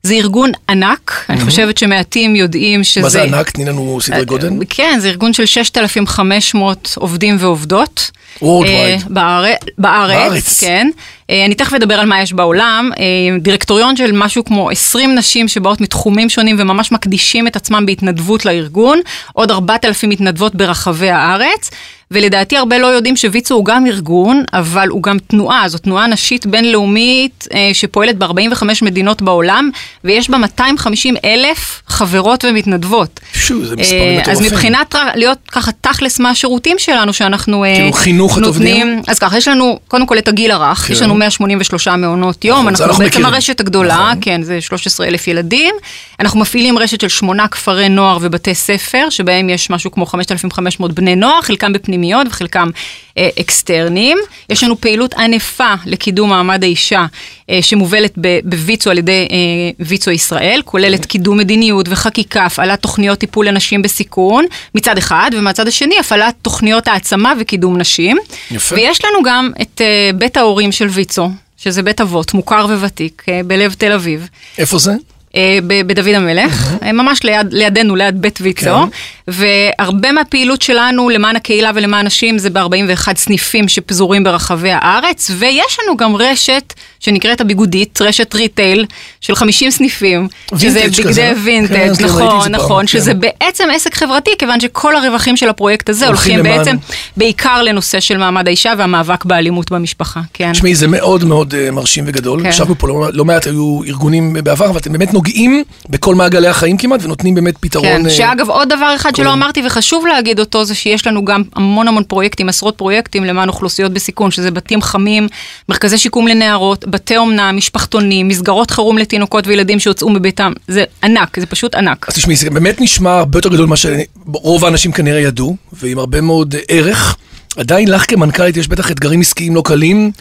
זה 0.05 0.13
ארגון 0.13 0.51
ענק, 0.69 1.25
אני 1.29 1.41
חושבת 1.41 1.77
שמעטים 1.77 2.35
יודעים 2.35 2.83
שזה... 2.83 3.01
מה 3.01 3.09
זה 3.09 3.23
ענק? 3.23 3.49
תני 3.49 3.65
לנו 3.65 3.99
סדרי 4.01 4.25
גודל. 4.25 4.49
כן, 4.69 4.97
זה 4.99 5.07
ארגון 5.07 5.33
של 5.33 5.45
6,500 5.45 6.93
עובדים 6.95 7.35
ועובדות. 7.39 8.11
Worldwide. 8.41 9.17
אה, 9.17 9.53
בארץ. 9.77 10.63
כן. 10.63 10.89
אה, 11.29 11.45
אני 11.45 11.55
תכף 11.55 11.73
אדבר 11.73 11.93
על 11.93 12.05
מה 12.05 12.21
יש 12.21 12.33
בעולם. 12.33 12.89
אה, 12.99 13.37
דירקטוריון 13.39 13.95
של 13.95 14.11
משהו 14.11 14.45
כמו 14.45 14.69
20 14.69 15.15
נשים 15.15 15.47
שבאות 15.47 15.81
מתחומים 15.81 16.29
שונים 16.29 16.55
וממש 16.59 16.91
מקדישים 16.91 17.47
את 17.47 17.55
עצמם 17.55 17.85
בהתנדבות 17.85 18.45
לארגון. 18.45 19.01
עוד 19.33 19.51
4,000 19.51 20.09
מתנדבות 20.09 20.55
ברחבי 20.55 21.09
הארץ. 21.09 21.69
ולדעתי 22.13 22.57
הרבה 22.57 22.77
לא 22.77 22.87
יודעים 22.87 23.15
שוויצו 23.15 23.55
הוא 23.55 23.65
גם 23.65 23.87
ארגון, 23.87 24.43
אבל 24.53 24.87
הוא 24.89 25.03
גם 25.03 25.17
תנועה, 25.27 25.67
זו 25.67 25.77
תנועה 25.77 26.07
נשית 26.07 26.45
בינלאומית 26.45 27.47
אה, 27.53 27.69
שפועלת 27.73 28.17
ב-45 28.17 28.65
מדינות 28.81 29.21
בעולם, 29.21 29.69
ויש 30.03 30.29
בה 30.29 30.37
250 30.37 31.15
אלף 31.25 31.81
חברות 31.87 32.45
ומתנדבות. 32.45 33.19
שו, 33.33 33.65
זה 33.65 33.75
מספרים 33.75 34.01
אה, 34.01 34.21
מטורפים. 34.21 34.45
אז 34.45 34.51
מבחינת 34.51 34.95
להיות 35.15 35.37
ככה 35.51 35.71
תכלס 35.81 36.19
מה 36.19 36.29
השירותים 36.29 36.79
שלנו 36.79 37.13
שאנחנו 37.13 37.63
אה, 37.63 37.75
כאילו 37.75 37.93
חינוך 37.93 38.37
נותנים? 38.37 39.01
אז 39.07 39.19
ככה, 39.19 39.37
יש 39.37 39.47
לנו 39.47 39.79
קודם 39.87 40.05
כל 40.05 40.17
את 40.17 40.27
הגיל 40.27 40.51
הרך, 40.51 40.77
כן. 40.77 40.93
יש 40.93 41.01
לנו 41.01 41.15
183 41.15 41.87
מעונות 41.87 42.45
יום, 42.45 42.57
נכון, 42.57 42.67
אנחנו 42.67 42.85
אנחנו 42.85 42.99
בעצם 43.03 43.09
מכירים. 43.09 43.33
הרשת 43.33 43.59
הגדולה, 43.59 43.95
נכון. 43.95 44.17
כן, 44.21 44.43
זה 44.43 44.61
13 44.61 45.07
אלף 45.07 45.27
ילדים. 45.27 45.75
אנחנו 46.19 46.39
מפעילים 46.39 46.77
רשת 46.77 47.01
של 47.01 47.07
שמונה 47.07 47.47
כפרי 47.47 47.89
נוער 47.89 48.17
ובתי 48.21 48.55
ספר, 48.55 49.09
שבהם 49.09 49.49
יש 49.49 49.69
משהו 49.69 49.91
כמו 49.91 50.05
5,500 50.05 50.93
בני 50.93 51.15
נוער, 51.15 51.41
חלקם 51.41 51.73
בפנימיות 51.73 52.02
וחלקם 52.27 52.69
אה, 53.17 53.29
אקסטרניים. 53.39 54.17
יש 54.49 54.63
לנו 54.63 54.81
פעילות 54.81 55.13
ענפה 55.13 55.73
לקידום 55.85 56.29
מעמד 56.29 56.63
האישה, 56.63 57.05
אה, 57.49 57.59
שמובלת 57.61 58.13
בוויצו 58.43 58.89
על 58.89 58.97
ידי 58.97 59.27
אה, 59.31 59.85
ויצו 59.85 60.11
ישראל, 60.11 60.61
כוללת 60.65 61.05
קידום 61.05 61.37
מדיניות 61.37 61.85
וחקיקה, 61.89 62.45
הפעלת 62.45 62.81
תוכניות 62.81 63.19
טיפול 63.19 63.47
לנשים 63.47 63.81
בסיכון, 63.81 64.45
מצד 64.75 64.97
אחד, 64.97 65.31
ומהצד 65.33 65.67
השני, 65.67 65.99
הפעלת 65.99 66.35
תוכניות 66.41 66.87
העצמה 66.87 67.33
וקידום 67.39 67.77
נשים. 67.77 68.17
יפה. 68.51 68.75
ויש 68.75 69.05
לנו 69.05 69.23
גם 69.23 69.51
את 69.61 69.81
אה, 69.81 70.09
בית 70.15 70.37
ההורים 70.37 70.71
של 70.71 70.87
ויצו, 70.87 71.29
שזה 71.57 71.83
בית 71.83 72.01
אבות, 72.01 72.33
מוכר 72.33 72.65
וותיק, 72.79 73.23
אה, 73.29 73.41
בלב 73.45 73.73
תל 73.73 73.91
אביב. 73.91 74.27
איפה 74.57 74.77
זה? 74.77 74.93
אה, 75.35 75.59
בדוד 75.67 76.07
המלך, 76.07 76.73
אה, 76.83 76.91
ממש 76.91 77.23
ליד, 77.23 77.47
לידינו, 77.53 77.95
ליד 77.95 78.21
בית 78.21 78.39
ויצו, 78.41 78.65
כן. 78.65 78.89
והרבה 79.27 80.11
מהפעילות 80.11 80.61
שלנו 80.61 81.09
למען 81.09 81.35
הקהילה 81.35 81.71
ולמען 81.75 82.05
נשים 82.05 82.37
זה 82.37 82.49
ב-41 82.49 83.15
סניפים 83.17 83.67
שפזורים 83.67 84.23
ברחבי 84.23 84.71
הארץ, 84.71 85.31
ויש 85.39 85.77
לנו 85.83 85.97
גם 85.97 86.15
רשת 86.15 86.73
שנקראת 86.99 87.41
הביגודית, 87.41 88.01
רשת 88.01 88.35
retail 88.35 88.85
של 89.21 89.35
50 89.35 89.71
סניפים, 89.71 90.27
שזה 90.57 90.83
בגדי 90.97 91.31
וינטג', 91.43 91.73
כן, 91.73 92.05
נכון, 92.05 92.51
נכון, 92.51 92.81
כן. 92.85 92.87
שזה 92.87 93.13
בעצם 93.13 93.67
עסק 93.75 93.95
חברתי, 93.95 94.31
כיוון 94.39 94.59
שכל 94.59 94.95
הרווחים 94.95 95.37
של 95.37 95.49
הפרויקט 95.49 95.89
הזה 95.89 96.07
הולכים 96.07 96.39
הולכים 96.39 96.57
בעצם 96.57 96.75
בעיקר 97.17 97.63
לנושא 97.63 97.99
של 97.99 98.17
מעמד 98.17 98.47
האישה 98.47 98.73
והמאבק 98.77 99.25
באלימות 99.25 99.71
במשפחה, 99.71 100.21
כן. 100.33 100.51
תשמעי, 100.51 100.75
זה 100.75 100.87
מאוד 100.87 101.23
מאוד 101.23 101.53
אה, 101.57 101.71
מרשים 101.71 102.03
וגדול. 102.07 102.43
כן. 102.43 102.49
ישבנו 102.49 102.77
פה 102.77 102.87
לא- 102.87 103.09
לא 103.13 103.25
מעט, 103.25 103.47
היו 103.47 103.81
ארגונים 103.87 104.33
בעבר, 104.43 104.71
ואתם 104.73 104.93
באמת 104.93 105.13
נוגעים 105.23 105.63
בכל 105.89 106.15
מעגלי 106.15 106.47
החיים 106.47 106.77
כמעט, 106.77 107.03
ונותנים 107.03 107.35
באמת 107.35 107.57
פתרון. 107.59 107.85
כן, 107.85 108.05
אה, 108.05 108.09
שאגב 108.11 108.49
עוד 108.49 108.69
דבר 108.69 108.91
אחד 108.95 109.15
שלא. 109.15 109.33
אמרתי 109.33 109.61
וחשוב 109.65 110.05
להגיד 110.07 110.39
אותו 110.39 110.65
זה 110.65 110.75
שיש 110.75 111.07
לנו 111.07 111.25
גם 111.25 111.43
המון 111.55 111.87
המון 111.87 112.03
פרויקטים, 112.03 112.49
עשרות 112.49 112.77
פרויקטים 112.77 113.23
למען 113.23 113.49
אוכלוסיות 113.49 113.93
בסיכון, 113.93 114.31
שזה 114.31 114.51
בתים 114.51 114.81
חמים, 114.81 115.27
מרכזי 115.69 115.97
שיקום 115.97 116.27
לנערות, 116.27 116.85
בתי 116.87 117.17
אומנה, 117.17 117.51
משפחתונים, 117.51 118.27
מסגרות 118.27 118.71
חירום 118.71 118.97
לתינוקות 118.97 119.47
וילדים 119.47 119.79
שהוצאו 119.79 120.09
מביתם, 120.09 120.53
זה 120.67 120.83
ענק, 121.03 121.39
זה 121.39 121.45
פשוט 121.45 121.75
ענק. 121.75 122.05
אז 122.09 122.13
תשמעי, 122.15 122.35
זה 122.35 122.49
באמת 122.49 122.81
נשמע 122.81 123.17
הרבה 123.17 123.37
יותר 123.37 123.49
גדול 123.49 123.65
ממה 123.65 123.75
שרוב 123.75 124.65
האנשים 124.65 124.91
כנראה 124.91 125.19
ידעו, 125.19 125.55
ועם 125.73 125.99
הרבה 125.99 126.21
מאוד 126.21 126.55
אה, 126.55 126.61
ערך. 126.67 127.15
עדיין 127.57 127.87
לך 127.87 128.05
כמנכ"לית 128.07 128.57
יש 128.57 128.67
בטח 128.67 128.91
אתגרים 128.91 129.21
עסקיים 129.21 129.55
לא 129.55 129.61
קלים, 129.65 130.11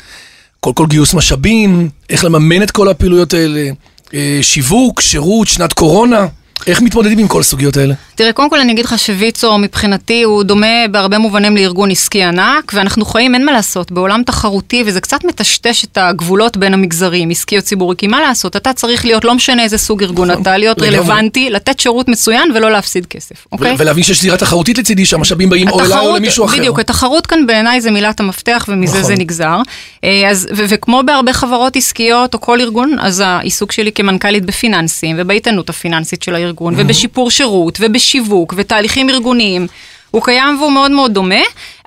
כל 0.61 0.73
כל 0.75 0.87
גיוס 0.87 1.15
משאבים, 1.15 1.89
איך 2.11 2.25
לממן 2.25 2.63
את 2.63 2.71
כל 2.71 2.89
הפעילויות 2.89 3.35
האלה, 3.35 3.71
שיווק, 4.43 5.01
שירות, 5.01 5.49
שנת 5.49 5.73
קורונה, 5.73 6.27
איך 6.67 6.83
מתמודדים 6.83 7.19
עם 7.19 7.29
כל 7.29 7.41
הסוגיות 7.41 7.77
האלה? 7.77 7.95
תראה, 8.15 8.33
קודם 8.33 8.51
כל 8.51 8.61
אני 8.61 8.73
אגיד 8.73 8.85
לך 8.85 8.99
שוויצו 8.99 9.59
מבחינתי 9.59 10.23
הוא 10.23 10.43
דומה 10.43 10.89
בהרבה 10.91 11.19
מובנים 11.19 11.57
לארגון 11.57 11.91
עסקי 11.91 12.23
ענק, 12.23 12.73
ואנחנו 12.75 13.05
חיים, 13.05 13.35
אין 13.35 13.45
מה 13.45 13.53
לעשות, 13.53 13.93
בעולם 13.93 14.23
תחרותי, 14.23 14.83
וזה 14.87 15.01
קצת 15.01 15.25
מטשטש 15.25 15.85
את 15.85 15.99
הגבולות 15.99 16.57
בין 16.57 16.75
המגזרים, 16.75 17.31
עסקי 17.31 17.57
או 17.57 17.63
ציבורי, 17.63 17.97
כי 17.97 18.07
מה 18.07 18.21
לעשות, 18.21 18.57
אתה 18.57 18.73
צריך 18.73 19.05
להיות, 19.05 19.25
לא 19.25 19.35
משנה 19.35 19.63
איזה 19.63 19.79
סוג 19.79 20.03
ארגון 20.03 20.31
נכון, 20.31 20.43
אתה, 20.43 20.59
להיות 20.59 20.79
לגמרי. 20.79 20.99
רלוונטי, 20.99 21.51
לתת 21.51 21.81
שירות 21.81 22.09
מצוין 22.09 22.53
ולא 22.55 22.71
להפסיד 22.71 23.07
כסף, 23.07 23.47
אוקיי? 23.53 23.75
ולהבין 23.79 24.05
שיש 24.05 24.21
זירה 24.23 24.37
תחרותית 24.37 24.79
לצידי, 24.79 25.07
שהמשאבים 25.07 25.51
באים 25.51 25.69
או 25.69 25.81
אליי 25.81 25.99
או 25.99 26.17
למישהו 26.17 26.45
אחר. 26.45 26.57
בדיוק, 26.57 26.79
התחרות 26.79 27.27
כאן 27.27 27.47
בעיניי 27.47 27.81
זה 27.81 27.91
מילת 27.91 28.21
המפתח 28.21 28.65
ומזה 28.69 28.93
נכון. 28.93 29.05
זה 29.05 29.15
נגזר. 29.15 29.57
אה, 30.05 30.31
אז, 30.31 30.49
ו- 30.57 30.65
וכמו 30.69 31.03
בהרבה 31.07 31.33
חברות 31.33 31.77
עסקיות 31.77 32.35
או 32.35 32.41
כל 32.41 32.61
ארגון, 32.61 32.97
אז 33.01 33.23
העיסוק 33.27 33.73
שלי 33.73 33.93
כמנכ"לית 33.93 34.45
בפיננסים 34.45 35.17
ובאיתנות 35.19 35.71
הפיננסית 35.71 36.23
של 36.23 36.35
הארגון. 36.35 36.52
הארגון, 36.53 36.75
ובשיפור 36.77 37.31
שירות, 37.31 37.79
ובשיווק, 37.81 38.55
ותהליכים 38.57 39.11
ארגוניים. 39.11 39.67
הוא 40.13 40.23
קיים 40.23 40.57
והוא 40.59 40.73
מאוד 40.73 40.91
מאוד 40.91 41.15
דומה. 41.15 41.35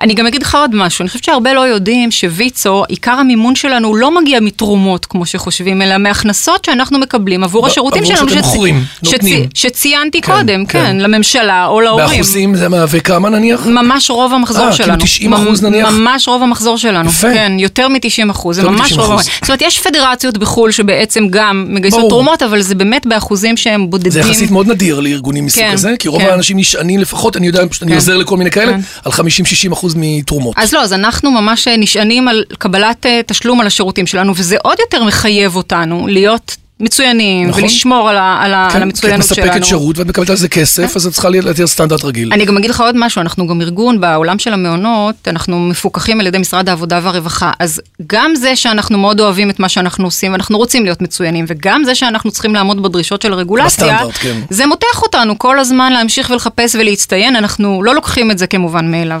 אני 0.00 0.14
גם 0.14 0.26
אגיד 0.26 0.42
לך 0.42 0.54
עוד 0.54 0.70
משהו, 0.74 1.02
אני 1.02 1.08
חושבת 1.08 1.24
שהרבה 1.24 1.52
לא 1.54 1.60
יודעים 1.60 2.10
שוויצו, 2.10 2.84
עיקר 2.88 3.10
המימון 3.12 3.54
שלנו 3.54 3.94
לא 3.96 4.20
מגיע 4.20 4.40
מתרומות 4.40 5.06
כמו 5.06 5.26
שחושבים, 5.26 5.82
אלא 5.82 5.98
מהכנסות 5.98 6.64
שאנחנו 6.64 6.98
מקבלים 6.98 7.44
עבור 7.44 7.62
ב- 7.62 7.66
השירותים 7.66 8.02
עבור 8.02 8.16
שלנו. 8.16 8.28
שאתם 8.28 8.40
שצ- 8.40 8.44
מוכרים, 8.46 8.84
שצ- 9.04 9.12
נותנים. 9.12 9.46
שציינתי 9.54 10.20
כן, 10.20 10.32
קודם, 10.32 10.66
כן. 10.66 10.82
כן, 10.86 10.96
לממשלה 10.96 11.66
או 11.66 11.80
להורים. 11.80 12.08
באחוזים 12.08 12.54
זה 12.54 12.68
מהווה 12.68 13.00
כמה 13.00 13.28
נניח? 13.28 13.66
ממש 13.66 14.10
רוב 14.10 14.32
המחזור 14.34 14.62
אה, 14.66 14.70
כאילו 14.72 14.84
שלנו. 14.86 15.00
90 15.00 15.32
אחוז 15.34 15.62
נניח? 15.62 15.88
ממש 15.92 16.28
רוב 16.28 16.42
המחזור 16.42 16.78
שלנו. 16.78 17.08
יפה. 17.10 17.32
כן, 17.34 17.52
יותר 17.58 17.88
מ-90 17.88 18.30
אחוז. 18.30 18.56
זה 18.56 18.62
ממש 18.62 18.92
מ- 18.92 18.96
90%. 18.96 19.00
רוב. 19.00 19.20
זאת 19.22 19.48
אומרת, 19.48 19.62
יש 19.62 19.80
פדרציות 19.80 20.38
בחו"ל 20.38 20.70
שבעצם 20.70 21.26
גם 21.30 21.66
מגייסות 21.68 21.98
ברור. 22.00 22.10
תרומות, 22.10 22.42
אבל 22.42 22.60
זה 22.62 22.74
באמת 22.74 23.06
באחוזים 23.06 23.56
שהם 23.56 23.90
בודדים. 23.90 24.12
זה 24.12 24.20
יחסית 24.20 24.50
מאוד 24.50 24.68
נדיר 24.68 25.00
לארגונים 25.00 25.46
מסוג 25.46 25.62
כן, 25.62 25.72
כזה, 25.72 25.94
כי 25.98 26.08
רוב 26.08 26.22
כן. 26.22 26.28
האנשים 26.30 26.56
נשענים 26.58 27.00
לפחות, 27.00 27.36
אני 27.36 27.46
יודע, 27.46 27.60
אני 27.82 27.92
כן. 27.92 27.94
עוזר 28.16 28.24
לכל 28.24 28.36
מיני 28.36 28.50
כאלה, 28.50 28.72
כן. 28.72 28.80
על 29.04 29.12
50-60 29.12 29.72
אחוז 29.72 29.94
מתרומות. 29.96 30.54
אז 30.58 30.72
לא, 30.72 30.82
אז 30.82 30.92
אנחנו 30.92 31.30
ממש 31.30 31.68
אה, 31.68 31.76
נשענים 31.76 32.28
על 32.28 32.44
קבלת 32.58 33.06
אה, 33.06 33.20
תשלום 33.26 33.60
על 33.60 33.66
השירותים 33.66 34.06
שלנו, 34.06 34.32
וזה 34.36 34.56
עוד 34.62 34.78
יותר 34.80 35.04
מחייב 35.04 35.56
אותנו 35.56 36.06
להיות 36.06 36.56
מצוינים, 36.80 37.48
נכון. 37.48 37.62
ולשמור 37.62 38.08
על, 38.08 38.16
ה, 38.16 38.38
על, 38.40 38.54
ה, 38.54 38.68
כן, 38.70 38.76
על 38.76 38.82
המצוינות 38.82 39.26
כי 39.26 39.32
את 39.32 39.36
שלנו. 39.36 39.48
מספקת 39.48 39.64
שירות 39.64 39.98
ואת 39.98 40.06
מקבלת 40.06 40.30
על 40.30 40.36
זה 40.36 40.48
כסף, 40.48 40.96
אז 40.96 41.06
את 41.06 41.12
צריכה 41.12 41.28
לתת 41.28 41.64
סטנדרט 41.64 42.04
רגיל. 42.04 42.32
אני 42.32 42.44
גם 42.44 42.56
אגיד 42.56 42.70
לך 42.70 42.80
עוד 42.80 42.94
משהו, 42.98 43.20
אנחנו 43.20 43.46
גם 43.46 43.60
ארגון 43.60 44.00
בעולם 44.00 44.38
של 44.38 44.52
המעונות, 44.52 45.14
אנחנו 45.26 45.60
מפוקחים 45.60 46.20
על 46.20 46.26
ידי 46.26 46.38
משרד 46.38 46.68
העבודה 46.68 47.00
והרווחה, 47.02 47.50
אז 47.58 47.80
גם 48.06 48.34
זה 48.34 48.56
שאנחנו 48.56 48.98
מאוד 48.98 49.20
אוהבים 49.20 49.50
את 49.50 49.60
מה 49.60 49.68
שאנחנו 49.68 50.04
עושים, 50.04 50.32
ואנחנו 50.32 50.58
רוצים 50.58 50.84
להיות 50.84 51.02
מצוינים, 51.02 51.44
וגם 51.48 51.84
זה 51.84 51.94
שאנחנו 51.94 52.30
צריכים 52.30 52.54
לעמוד 52.54 52.82
בדרישות 52.82 53.22
של 53.22 53.32
הרגולציה, 53.32 53.98
כן. 54.20 54.40
זה 54.50 54.66
מותח 54.66 55.02
אותנו 55.02 55.38
כל 55.38 55.58
הזמן 55.58 55.92
להמשיך 55.92 56.30
ולחפש 56.30 56.74
ולהצטיין, 56.74 57.36
אנחנו 57.36 57.82
לא 57.82 57.94
לוקחים 57.94 58.30
את 58.30 58.38
זה 58.38 58.46
כמובן 58.46 58.90
מאליו. 58.90 59.20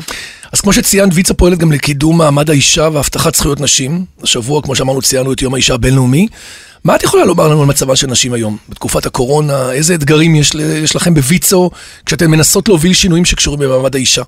כמו 0.66 0.72
שציינת, 0.72 1.12
ויצ"ו 1.14 1.34
פועלת 1.34 1.58
גם 1.58 1.72
לקידום 1.72 2.18
מעמד 2.18 2.50
האישה 2.50 2.88
והבטחת 2.92 3.34
זכויות 3.34 3.60
נשים. 3.60 4.04
השבוע, 4.22 4.62
כמו 4.62 4.76
שאמרנו, 4.76 5.02
ציינו 5.02 5.32
את 5.32 5.42
יום 5.42 5.54
האישה 5.54 5.74
הבינלאומי. 5.74 6.28
מה 6.84 6.96
את 6.96 7.02
יכולה 7.02 7.24
לומר 7.24 7.48
לנו 7.48 7.60
על 7.60 7.66
מצבן 7.66 7.96
של 7.96 8.06
נשים 8.06 8.32
היום, 8.32 8.56
בתקופת 8.68 9.06
הקורונה? 9.06 9.72
איזה 9.72 9.94
אתגרים 9.94 10.34
יש, 10.34 10.54
יש 10.54 10.96
לכם 10.96 11.14
בוויצ"ו 11.14 11.70
כשאתן 12.06 12.26
מנסות 12.26 12.68
להוביל 12.68 12.92
שינויים 12.94 13.24
שקשורים 13.24 13.60
במעמד 13.60 13.94
האישה? 13.94 14.22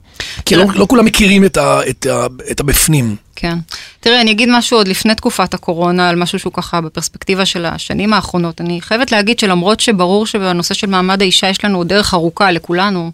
כי 0.44 0.56
לא, 0.56 0.64
לא 0.74 0.86
כולם 0.88 1.04
מכירים 1.04 1.44
את, 1.44 1.56
ה, 1.56 1.80
את, 1.88 2.06
ה, 2.06 2.26
את 2.50 2.60
הבפנים. 2.60 3.16
כן. 3.36 3.58
תראה, 4.00 4.20
אני 4.20 4.30
אגיד 4.30 4.48
משהו 4.52 4.76
עוד 4.76 4.88
לפני 4.88 5.14
תקופת 5.14 5.54
הקורונה, 5.54 6.08
על 6.08 6.16
משהו 6.16 6.38
שהוא 6.38 6.52
ככה 6.52 6.80
בפרספקטיבה 6.80 7.46
של 7.46 7.64
השנים 7.64 8.12
האחרונות. 8.12 8.60
אני 8.60 8.80
חייבת 8.80 9.12
להגיד 9.12 9.38
שלמרות 9.38 9.80
שברור 9.80 10.26
שבנושא 10.26 10.74
של 10.74 10.86
מעמד 10.86 11.22
האישה 11.22 11.48
יש 11.48 11.64
לנו 11.64 11.78
עוד 11.78 11.88
דרך 11.88 12.14
ארוכה 12.14 12.50
לכולנו 12.50 13.10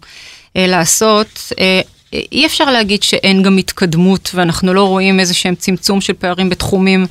אה, 0.57 0.67
לעשות, 0.67 1.51
אה, 1.59 1.81
אי 2.31 2.45
אפשר 2.45 2.71
להגיד 2.71 3.03
שאין 3.03 3.43
גם 3.43 3.57
התקדמות 3.57 4.31
ואנחנו 4.35 4.73
לא 4.73 4.83
רואים 4.83 5.19
איזה 5.19 5.33
שהם 5.33 5.55
צמצום 5.55 6.01
של 6.01 6.13
פערים 6.13 6.49
בתחומים 6.49 7.05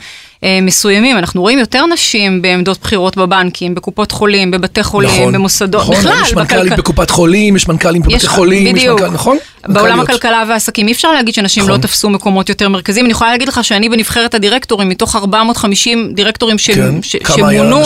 אה, 0.44 0.58
מסוימים. 0.62 1.18
אנחנו 1.18 1.40
רואים 1.40 1.58
יותר 1.58 1.86
נשים 1.86 2.42
בעמדות 2.42 2.78
בחירות 2.82 3.16
בבנקים, 3.16 3.74
בקופות 3.74 4.12
חולים, 4.12 4.50
בבתי 4.50 4.82
חולים, 4.82 5.32
במוסדות, 5.32 5.80
נכון, 5.82 5.96
בכלל. 5.96 6.12
יש 6.22 6.34
מנכ"לית 6.34 6.56
בכלכלה. 6.62 6.76
בקופת 6.76 7.10
חולים, 7.10 7.56
יש 7.56 7.68
מנכ"לים 7.68 8.02
בבתי 8.02 8.16
יש- 8.16 8.26
חולים, 8.26 8.74
בדיוק. 8.74 8.98
יש 9.00 9.02
מנכ"ל, 9.02 9.14
נכון? 9.14 9.36
בעולם 9.68 9.98
מנכ"ליות. 9.98 10.08
הכלכלה 10.08 10.44
והעסקים, 10.48 10.86
אי 10.88 10.92
אפשר 10.92 11.12
להגיד 11.12 11.34
שנשים 11.34 11.62
נכון. 11.62 11.74
לא 11.76 11.82
תפסו 11.82 12.10
מקומות 12.10 12.48
יותר 12.48 12.68
מרכזיים. 12.68 13.06
אני 13.06 13.12
יכולה 13.12 13.30
להגיד 13.30 13.48
לך 13.48 13.64
שאני 13.64 13.88
בנבחרת 13.88 14.34
הדירקטורים, 14.34 14.88
מתוך 14.88 15.16
450 15.16 16.12
דירקטורים 16.14 16.58
ש... 16.58 16.70
כן, 16.70 17.02
ש... 17.02 17.16
שמונו? 17.34 17.80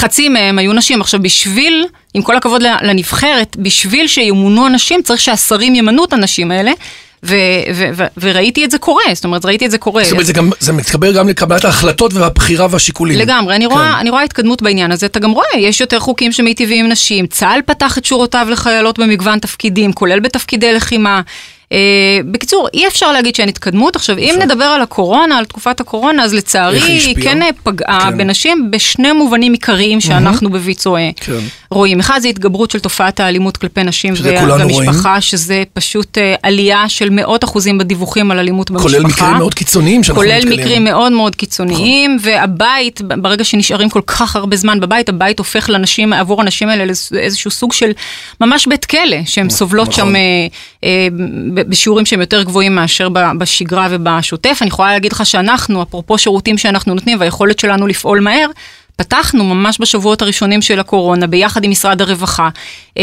חצי 0.00 0.28
מהם 0.28 0.58
היו 0.58 0.72
נשים. 0.72 1.00
עכשיו, 1.00 1.22
בשביל, 1.22 1.86
עם 2.14 2.22
כל 2.22 2.36
הכבוד 2.36 2.62
לנבחרת, 2.82 3.56
בשביל 3.56 4.06
שימונו 4.06 4.66
אנשים, 4.66 5.02
צריך 5.02 5.20
שהשרים 5.20 5.74
ימנו 5.74 6.04
את 6.04 6.12
הנשים 6.12 6.50
האלה. 6.50 6.72
ו- 7.22 7.34
ו- 7.74 7.88
ו- 7.94 8.06
וראיתי 8.20 8.64
את 8.64 8.70
זה 8.70 8.78
קורה, 8.78 9.02
זאת 9.12 9.24
אומרת, 9.24 9.44
ראיתי 9.44 9.66
את 9.66 9.70
זה 9.70 9.78
קורה. 9.78 10.04
זאת 10.04 10.12
אומרת, 10.12 10.26
זה, 10.26 10.32
גם, 10.32 10.50
זה 10.60 10.72
מתחבר 10.72 11.12
גם 11.12 11.28
לקבלת 11.28 11.64
ההחלטות 11.64 12.14
והבחירה 12.14 12.66
והשיקולים. 12.70 13.18
לגמרי, 13.18 13.56
אני 13.56 13.66
רואה, 13.66 14.00
אני 14.00 14.10
רואה 14.10 14.22
התקדמות 14.22 14.62
בעניין 14.62 14.92
הזה, 14.92 15.06
אתה 15.06 15.18
גם 15.18 15.30
רואה, 15.30 15.58
יש 15.58 15.80
יותר 15.80 16.00
חוקים 16.00 16.32
שמיטיבים 16.32 16.84
עם 16.84 16.92
נשים, 16.92 17.26
צה"ל 17.26 17.60
פתח 17.66 17.98
את 17.98 18.04
שורותיו 18.04 18.46
לחיילות 18.50 18.98
במגוון 18.98 19.38
תפקידים, 19.38 19.92
כולל 19.92 20.20
בתפקידי 20.20 20.72
לחימה. 20.72 21.20
אה, 21.72 21.78
בקיצור, 22.24 22.68
אי 22.74 22.86
אפשר 22.86 23.12
להגיד 23.12 23.34
שאין 23.34 23.48
התקדמות. 23.48 23.96
עכשיו, 23.96 24.18
אם 24.18 24.34
נדבר 24.42 24.64
על 24.64 24.82
הקורונה, 24.82 25.38
על 25.38 25.44
תקופת 25.44 25.80
הקורונה, 25.80 26.24
אז 26.24 26.34
לצערי 26.34 26.80
היא? 26.80 27.16
כן 27.22 27.42
אה, 27.42 27.48
פגעה 27.62 28.10
כן. 28.10 28.18
בנשים 28.18 28.70
בשני 28.70 29.12
מובנים 29.12 29.52
עיקריים 29.52 30.00
שאנחנו 30.00 30.50
בוויצו 30.50 30.96
אה, 30.96 31.10
כן. 31.16 31.38
רואים. 31.70 32.00
אחד 32.00 32.18
זה 32.22 32.28
התגברות 32.28 32.70
של 32.70 32.78
תופעת 32.78 33.20
האלימות 33.20 33.56
כלפי 33.56 33.84
נשים 33.84 34.14
והמשפחה, 34.22 35.20
שזה 35.20 35.62
פשוט 35.72 36.18
עלייה 36.42 36.88
של 36.88 37.10
מאות 37.10 37.44
אחוזים 37.44 37.78
בדיווחים 37.78 38.30
על 38.30 38.38
אלימות 38.38 38.70
במשפחה. 38.70 38.88
כולל 38.92 39.06
מקרים 39.06 39.34
מאוד 39.38 39.54
קיצוניים 39.54 40.02
שאנחנו 40.02 40.22
כולל 40.22 40.36
נתקלים. 40.38 40.60
מקרים 40.60 40.84
מאוד 40.84 41.12
מאוד 41.12 41.34
קיצוניים, 41.34 42.16
והבית, 42.20 43.00
ברגע 43.02 43.44
שנשארים 43.44 43.88
כל 43.90 44.02
כך 44.06 44.36
הרבה 44.36 44.56
זמן 44.56 44.80
בבית, 44.80 45.08
הבית 45.08 45.38
הופך 45.38 45.70
לאנשים, 45.70 46.12
עבור 46.12 46.40
הנשים 46.40 46.68
האלה 46.68 46.84
לאיזשהו 47.10 47.50
סוג 47.50 47.72
של 47.72 47.90
ממש 48.40 48.66
בית 48.66 48.84
כלא, 48.84 49.16
שהן 49.24 49.50
סובלות 49.50 49.88
נכון. 49.88 50.04
שם 50.04 50.16
אה, 50.16 50.20
אה, 50.84 51.08
ב- 51.54 51.59
בשיעורים 51.68 52.06
שהם 52.06 52.20
יותר 52.20 52.42
גבוהים 52.42 52.74
מאשר 52.74 53.08
בשגרה 53.38 53.88
ובשוטף. 53.90 54.58
אני 54.60 54.68
יכולה 54.68 54.92
להגיד 54.92 55.12
לך 55.12 55.26
שאנחנו, 55.26 55.82
אפרופו 55.82 56.18
שירותים 56.18 56.58
שאנחנו 56.58 56.94
נותנים 56.94 57.20
והיכולת 57.20 57.58
שלנו 57.58 57.86
לפעול 57.86 58.20
מהר, 58.20 58.46
פתחנו 59.00 59.44
ממש 59.44 59.80
בשבועות 59.80 60.22
הראשונים 60.22 60.62
של 60.62 60.80
הקורונה, 60.80 61.26
ביחד 61.26 61.64
עם 61.64 61.70
משרד 61.70 62.00
הרווחה, 62.00 62.48
אה, 62.98 63.02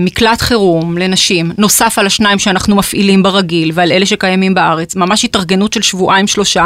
מקלט 0.00 0.40
חירום 0.40 0.98
לנשים, 0.98 1.52
נוסף 1.58 1.98
על 1.98 2.06
השניים 2.06 2.38
שאנחנו 2.38 2.76
מפעילים 2.76 3.22
ברגיל 3.22 3.70
ועל 3.74 3.92
אלה 3.92 4.06
שקיימים 4.06 4.54
בארץ, 4.54 4.96
ממש 4.96 5.24
התארגנות 5.24 5.72
של 5.72 5.82
שבועיים 5.82 6.26
שלושה, 6.26 6.64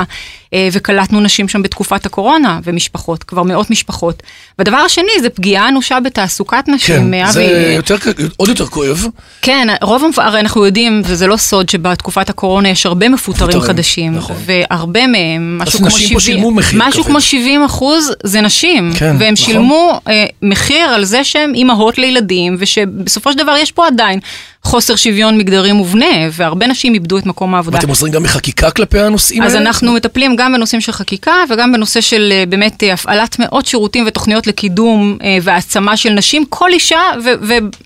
אה, 0.55 0.69
וקלטנו 0.73 1.21
נשים 1.21 1.49
שם 1.49 1.63
בתקופת 1.63 2.07
הקורונה, 2.07 2.61
ומשפחות, 2.65 3.25
כבר 3.25 3.43
מאות 3.43 3.71
משפחות. 3.71 4.23
והדבר 4.61 4.77
השני 4.77 5.13
זה 5.21 5.31
פגיעה 5.31 5.69
אנושה 5.69 6.01
בתעסוקת 6.01 6.65
נשים. 6.69 7.13
כן. 7.13 7.31
זה 7.31 7.73
יותר, 7.77 7.97
עוד 8.37 8.49
יותר 8.49 8.67
כואב. 8.67 9.07
כן, 9.43 9.69
רוב. 9.83 10.03
הרי 10.17 10.41
אנחנו 10.41 10.67
יודעים, 10.67 11.03
וזה 11.05 11.27
לא 11.27 11.37
סוד, 11.37 11.69
שבתקופת 11.69 12.31
הקורונה 12.31 12.69
יש 12.69 12.87
הרבה 12.87 13.09
מפוטרים 13.09 13.49
מפוטרים, 13.49 13.75
חדשים, 13.75 14.15
נכון. 14.15 14.37
והרבה 14.47 15.07
מהם, 15.07 15.59
משהו 15.59 15.79
כמו 15.79 15.87
נשים 15.89 16.15
פה 16.15 16.21
70, 16.21 16.37
שילמו 16.37 16.51
מחיר 16.51 16.83
משהו 16.83 17.03
כבד. 17.03 17.11
כמו 17.11 17.21
70 17.21 17.65
אחוז 17.65 18.13
זה 18.25 18.41
נשים, 18.41 18.93
כן, 18.99 19.17
והם 19.19 19.35
נכון. 19.35 19.37
שילמו 19.37 20.01
אה, 20.09 20.27
מחיר 20.43 20.89
על 20.89 21.05
זה 21.05 21.25
שהם 21.25 21.53
אימהות 21.55 21.99
לילדים, 21.99 22.57
ושבסופו 22.59 23.33
של 23.33 23.39
דבר 23.39 23.57
יש 23.57 23.73
פה 23.73 23.87
עדיין 23.87 24.21
חוסר 24.63 24.97
שוויון 24.97 25.39
מגדרי 25.39 25.73
מובנה, 25.73 26.07
והרבה 26.33 26.67
נשים 26.67 26.95
איבדו 26.95 27.19
את 27.19 27.27
מקום 27.27 27.55
העבודה. 27.55 27.77
ואתם 27.77 27.89
עוזרים 27.89 28.13
גם 28.13 28.23
בחקיקה 28.23 28.71
כלפי 28.71 29.01
הנושאים 29.01 29.43
אז 29.43 29.55
האלה? 29.55 29.67
אנחנו 29.67 29.93
מטפלים 29.93 30.37
גם 30.37 30.53
בנושאים 30.53 30.81
של 30.81 30.93
חקיקה 30.93 31.35
וגם 31.51 31.73
בנושא 31.73 32.01
של 32.01 32.29
אה, 32.33 32.45
באמת 32.49 32.83
אה, 32.83 32.93
הפעלת 32.93 33.37
מאות 33.39 33.67
שירותים 33.67 34.05
ותוכניות 34.07 34.47
לקידום 34.47 35.19
אה, 35.23 35.39
והעצמה 35.43 35.97
של 35.97 36.11
נשים, 36.11 36.45
כל 36.49 36.71
אישה 36.73 37.01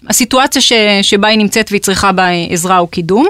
והסיטואציה 0.06 0.62
ש- 0.62 0.72
שבה 1.02 1.28
היא 1.28 1.38
נמצאת 1.38 1.66
והיא 1.70 1.82
צריכה 1.82 2.12
בה 2.12 2.26
עזרה 2.50 2.78
או 2.78 2.86
קידום. 2.86 3.26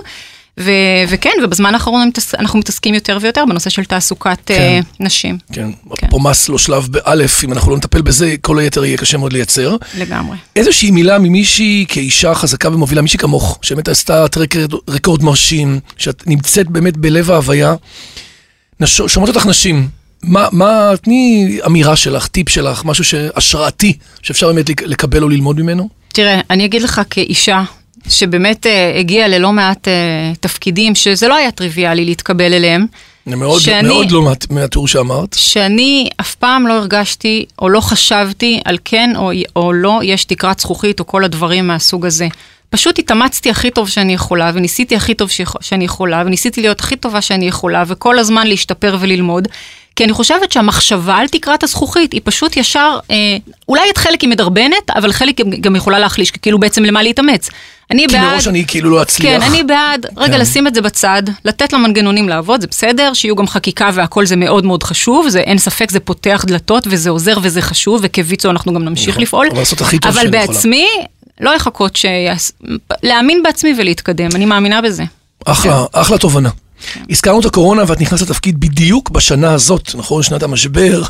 ו- 0.61 0.71
וכן, 1.09 1.31
ובזמן 1.45 1.75
האחרון 1.75 2.11
אנחנו 2.39 2.59
מתעסקים 2.59 2.95
יותר 2.95 3.19
ויותר 3.21 3.45
בנושא 3.49 3.71
של 3.71 3.85
תעסוקת 3.85 4.39
כן. 4.47 4.81
נשים. 5.01 5.39
כן, 5.53 5.69
כן. 5.97 6.07
פה 6.11 6.19
מס 6.23 6.49
לא 6.49 6.59
שלב 6.59 6.87
באלף, 6.91 7.45
אם 7.45 7.53
אנחנו 7.53 7.71
לא 7.71 7.77
נטפל 7.77 8.03
בזה, 8.03 8.35
כל 8.41 8.59
היתר 8.59 8.85
יהיה 8.85 8.97
קשה 8.97 9.19
מאוד 9.19 9.33
לייצר. 9.33 9.77
לגמרי. 9.99 10.37
איזושהי 10.57 10.91
מילה 10.91 11.19
ממישהי 11.19 11.85
כאישה 11.89 12.35
חזקה 12.35 12.69
ומובילה, 12.69 13.03
מישהי 13.03 13.19
כמוך, 13.19 13.59
שבאמת 13.63 13.89
עשתה 13.89 14.29
טרק 14.29 14.55
רקורד 14.89 15.23
מרשים, 15.23 15.81
שאת 15.97 16.23
נמצאת 16.27 16.69
באמת 16.69 16.97
בלב 16.97 17.31
ההוויה, 17.31 17.75
נש... 18.81 19.01
שומעות 19.07 19.37
אותך 19.37 19.47
נשים. 19.47 19.89
מה, 20.23 20.49
מה, 20.53 20.91
תני 21.03 21.59
אמירה 21.67 21.97
שלך, 21.97 22.27
טיפ 22.27 22.49
שלך, 22.49 22.85
משהו 22.85 23.05
השראתי, 23.37 23.93
שאפשר 24.23 24.53
באמת 24.53 24.69
לק- 24.69 24.83
לקבל 24.83 25.23
או 25.23 25.29
ללמוד 25.29 25.61
ממנו? 25.61 25.89
תראה, 26.13 26.41
אני 26.51 26.65
אגיד 26.65 26.83
לך 26.83 27.01
כאישה, 27.11 27.63
שבאמת 28.09 28.67
אה, 28.67 28.97
הגיעה 28.99 29.29
ללא 29.29 29.53
מעט 29.53 29.89
אה, 29.89 29.93
תפקידים, 30.41 30.95
שזה 30.95 31.29
לא 31.29 31.35
היה 31.35 31.51
טריוויאלי 31.51 32.05
להתקבל 32.05 32.53
אליהם. 32.53 32.87
מאוד, 33.27 33.61
שאני- 33.61 33.89
מאוד 33.89 34.11
לא 34.11 34.23
מה- 34.23 34.33
מהטור 34.51 34.89
שאמרת. 34.89 35.35
שאני 35.39 36.09
אף 36.21 36.35
פעם 36.35 36.67
לא 36.67 36.73
הרגשתי 36.73 37.45
או 37.59 37.69
לא 37.69 37.81
חשבתי 37.81 38.61
על 38.65 38.79
כן 38.85 39.11
או, 39.17 39.31
או 39.57 39.73
לא 39.73 40.01
יש 40.03 40.25
תקרת 40.25 40.61
זכוכית 40.61 41.01
או 41.01 41.07
כל 41.07 41.25
הדברים 41.25 41.67
מהסוג 41.67 42.07
הזה. 42.07 42.29
פשוט 42.71 42.99
התאמצתי 42.99 43.51
הכי 43.51 43.71
טוב 43.71 43.89
שאני 43.89 44.15
יכולה 44.15 44.51
וניסיתי 44.55 44.97
הכי 44.97 45.15
טוב 45.15 45.31
שאני 45.61 45.85
יכולה 45.85 46.23
וניסיתי 46.27 46.61
להיות 46.61 46.81
הכי 46.81 46.97
טובה 46.97 47.21
שאני 47.21 47.49
יכולה 47.49 47.85
וכל 47.87 48.19
הזמן 48.19 48.47
להשתפר 48.47 48.97
וללמוד. 49.01 49.49
כי 49.97 50.05
אני 50.05 50.13
חושבת 50.13 50.53
שהמחשבה 50.53 51.17
על 51.17 51.29
תקרת 51.29 51.63
הזכוכית 51.63 52.13
היא 52.13 52.21
פשוט 52.25 52.57
ישר, 52.57 52.99
אה, 53.11 53.17
אולי 53.69 53.83
את 53.93 53.99
חלק 53.99 54.21
היא 54.21 54.31
מדרבנת, 54.31 54.91
אבל 54.97 55.13
חלק 55.13 55.41
גם- 55.41 55.51
גם 55.51 55.77
יכולה 55.77 55.99
להחליש, 55.99 56.31
כי 56.31 56.39
כאילו 56.43 56.59
בעצם 56.59 56.85
למה 56.85 57.03
להתאמץ. 57.03 57.51
אני 57.91 58.07
כי 58.09 58.15
בעד... 58.15 58.33
מראש 58.33 58.49
אני 58.49 58.65
כאילו 58.67 58.91
לא 58.91 59.03
אצליח. 59.03 59.31
כן, 59.41 59.43
אני 59.43 59.63
בעד, 59.63 60.07
רגע, 60.17 60.33
כן. 60.33 60.41
לשים 60.41 60.67
את 60.67 60.75
זה 60.75 60.83
בצד, 60.83 61.23
לתת 61.45 61.73
למנגנונים 61.73 62.29
לעבוד, 62.29 62.61
זה 62.61 62.67
בסדר, 62.67 63.13
שיהיו 63.15 63.37
גם 63.37 63.47
חקיקה 63.47 63.91
והכל 63.95 64.27
זה 64.27 64.37
מאוד 64.37 64.65
מאוד 64.65 64.83
חשוב, 64.83 65.29
זה 65.29 65.41
אין 65.41 65.59
ספק, 65.59 65.91
זה 65.91 66.01
פותח 66.01 66.45
דלתות 66.47 66.85
וזה 66.91 67.11
עוזר 67.11 67.37
וזה 67.43 67.63
חשוב, 67.63 68.01
וכוויצו 68.05 68.51
אנחנו 68.51 68.75
גם 68.75 68.85
נמשיך 68.85 69.09
נכון, 69.09 69.23
לפעול. 69.23 69.47
אבל 69.51 69.59
לעשות 69.59 69.81
הכי 69.81 69.99
טוב 69.99 70.13
אבל 70.13 70.21
שאני 70.23 70.37
יכולה. 70.37 70.47
בעצמי, 70.47 70.87
לא 71.41 71.55
לחכות 71.55 71.97
שיעש... 71.97 72.51
להאמין 73.03 73.43
בעצמי 73.43 73.75
ולהתקדם, 73.79 74.29
אני 74.35 74.45
מאמינה 74.45 74.81
בזה. 74.83 75.05
אחלה, 75.45 75.85
אחלה 75.93 76.19
תובנה. 76.19 76.51
הזכרנו 77.11 77.41
את 77.41 77.45
הקורונה 77.45 77.83
ואת 77.87 78.01
נכנסת 78.01 78.23
לתפקיד 78.23 78.61
בדיוק 78.61 79.11
בשנה 79.11 79.53
הזאת, 79.53 79.91
נכון? 79.95 80.23
שנת 80.23 80.43
המשבר. 80.43 81.03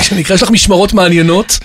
כשנקרא, 0.00 0.34
יש 0.34 0.42
לך 0.42 0.50
משמרות 0.50 0.92
מעניינות, 0.92 1.58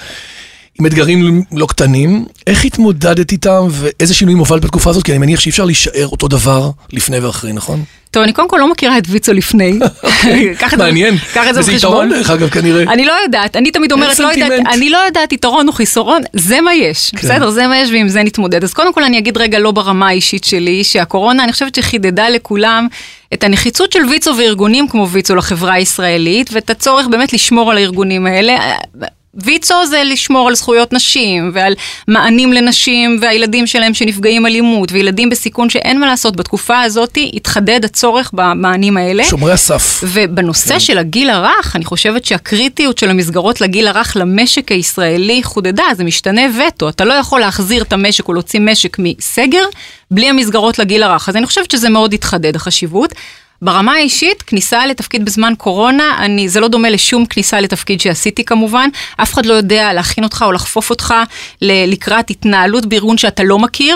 עם 0.79 0.85
אתגרים 0.85 1.43
לא 1.51 1.65
קטנים. 1.65 2.25
איך 2.47 2.65
התמודדת 2.65 3.31
איתם 3.31 3.67
ואיזה 3.69 4.13
שינויים 4.13 4.39
הובלת 4.39 4.61
בתקופה 4.61 4.89
הזאת? 4.89 5.03
כי 5.03 5.11
אני 5.11 5.19
מניח 5.19 5.39
שאי 5.39 5.49
אפשר 5.49 5.65
להישאר 5.65 6.07
אותו 6.07 6.27
דבר 6.27 6.69
לפני 6.93 7.19
ואחרי, 7.19 7.53
נכון? 7.53 7.83
טוב, 8.11 8.23
אני 8.23 8.33
קודם 8.33 8.49
כל 8.49 8.57
לא 8.57 8.71
מכירה 8.71 8.97
את 8.97 9.03
ויצו 9.09 9.33
לפני. 9.33 9.79
מעניין. 10.77 11.17
קח 11.33 11.47
את 11.49 11.53
זה 11.53 11.59
וזה 11.59 11.71
בחשבון. 11.71 11.93
יתרון 11.93 12.09
דרך 12.09 12.29
אגב 12.29 12.49
כנראה. 12.49 12.83
אני 12.83 13.05
לא 13.05 13.13
יודעת, 13.23 13.55
אני 13.55 13.71
תמיד 13.71 13.91
אומרת, 13.91 14.19
לא 14.19 14.27
יודעת. 14.27 14.51
אני 14.73 14.89
לא 14.89 14.97
יודעת 14.97 15.33
יתרון 15.33 15.67
או 15.67 15.73
חיסרון, 15.73 16.21
זה 16.33 16.61
מה 16.61 16.73
יש, 16.73 17.11
בסדר, 17.15 17.49
זה 17.49 17.67
מה 17.67 17.77
יש 17.77 17.89
ועם 17.89 18.09
זה 18.09 18.23
נתמודד. 18.23 18.63
אז 18.63 18.73
קודם 18.73 18.93
כל 18.93 19.03
אני 19.03 19.17
אגיד 19.17 19.37
רגע 19.37 19.59
לא 19.59 19.71
ברמה 19.71 20.07
האישית 20.07 20.43
שלי, 20.43 20.83
שהקורונה, 20.83 21.43
אני 21.43 21.53
חושבת 21.53 21.75
שחידדה 21.75 22.29
לכולם 22.29 22.87
את 23.33 23.43
הנחיצות 23.43 23.91
של 23.91 24.05
ויצו 24.09 24.31
וארגונים 24.37 24.87
כמו 24.87 25.09
ויצו 25.09 25.35
לחברה 25.35 25.73
הישראלית, 25.73 26.49
ואת 26.53 26.69
הצורך 26.69 27.07
באמת 27.07 27.33
לשמור 27.33 27.71
על 27.71 27.77
הארגונים 27.77 28.25
האלה. 28.25 28.57
ויצו 29.33 29.85
זה 29.85 30.03
לשמור 30.05 30.47
על 30.47 30.55
זכויות 30.55 30.93
נשים 30.93 31.51
ועל 31.53 31.73
מענים 32.07 32.53
לנשים 32.53 33.19
והילדים 33.21 33.67
שלהם 33.67 33.93
שנפגעים 33.93 34.45
אלימות 34.45 34.91
וילדים 34.91 35.29
בסיכון 35.29 35.69
שאין 35.69 35.99
מה 35.99 36.07
לעשות 36.07 36.35
בתקופה 36.35 36.81
הזאת 36.81 37.17
התחדד 37.33 37.85
הצורך 37.85 38.31
במענים 38.33 38.97
האלה. 38.97 39.23
שומרי 39.23 39.51
הסף. 39.51 40.03
ובנושא 40.03 40.79
של 40.79 40.97
הגיל 40.97 41.29
הרך, 41.29 41.75
אני 41.75 41.85
חושבת 41.85 42.25
שהקריטיות 42.25 42.97
של 42.97 43.09
המסגרות 43.09 43.61
לגיל 43.61 43.87
הרך 43.87 44.15
למשק 44.15 44.71
הישראלי 44.71 45.43
חודדה, 45.43 45.85
זה 45.97 46.03
משתנה 46.03 46.41
וטו. 46.67 46.89
אתה 46.89 47.05
לא 47.05 47.13
יכול 47.13 47.39
להחזיר 47.39 47.81
את 47.81 47.93
המשק 47.93 48.27
או 48.27 48.33
להוציא 48.33 48.59
משק 48.59 48.97
מסגר 48.99 49.65
בלי 50.11 50.29
המסגרות 50.29 50.79
לגיל 50.79 51.03
הרך. 51.03 51.29
אז 51.29 51.35
אני 51.35 51.45
חושבת 51.45 51.71
שזה 51.71 51.89
מאוד 51.89 52.13
התחדד, 52.13 52.55
החשיבות. 52.55 53.13
ברמה 53.61 53.93
האישית, 53.93 54.41
כניסה 54.41 54.85
לתפקיד 54.85 55.25
בזמן 55.25 55.53
קורונה, 55.57 56.17
אני, 56.19 56.49
זה 56.49 56.59
לא 56.59 56.67
דומה 56.67 56.89
לשום 56.89 57.25
כניסה 57.25 57.61
לתפקיד 57.61 58.01
שעשיתי 58.01 58.45
כמובן. 58.45 58.89
אף 59.17 59.33
אחד 59.33 59.45
לא 59.45 59.53
יודע 59.53 59.93
להכין 59.93 60.23
אותך 60.23 60.45
או 60.47 60.51
לחפוף 60.51 60.89
אותך 60.89 61.13
לקראת 61.61 62.29
התנהלות 62.29 62.85
בארגון 62.85 63.17
שאתה 63.17 63.43
לא 63.43 63.59
מכיר. 63.59 63.95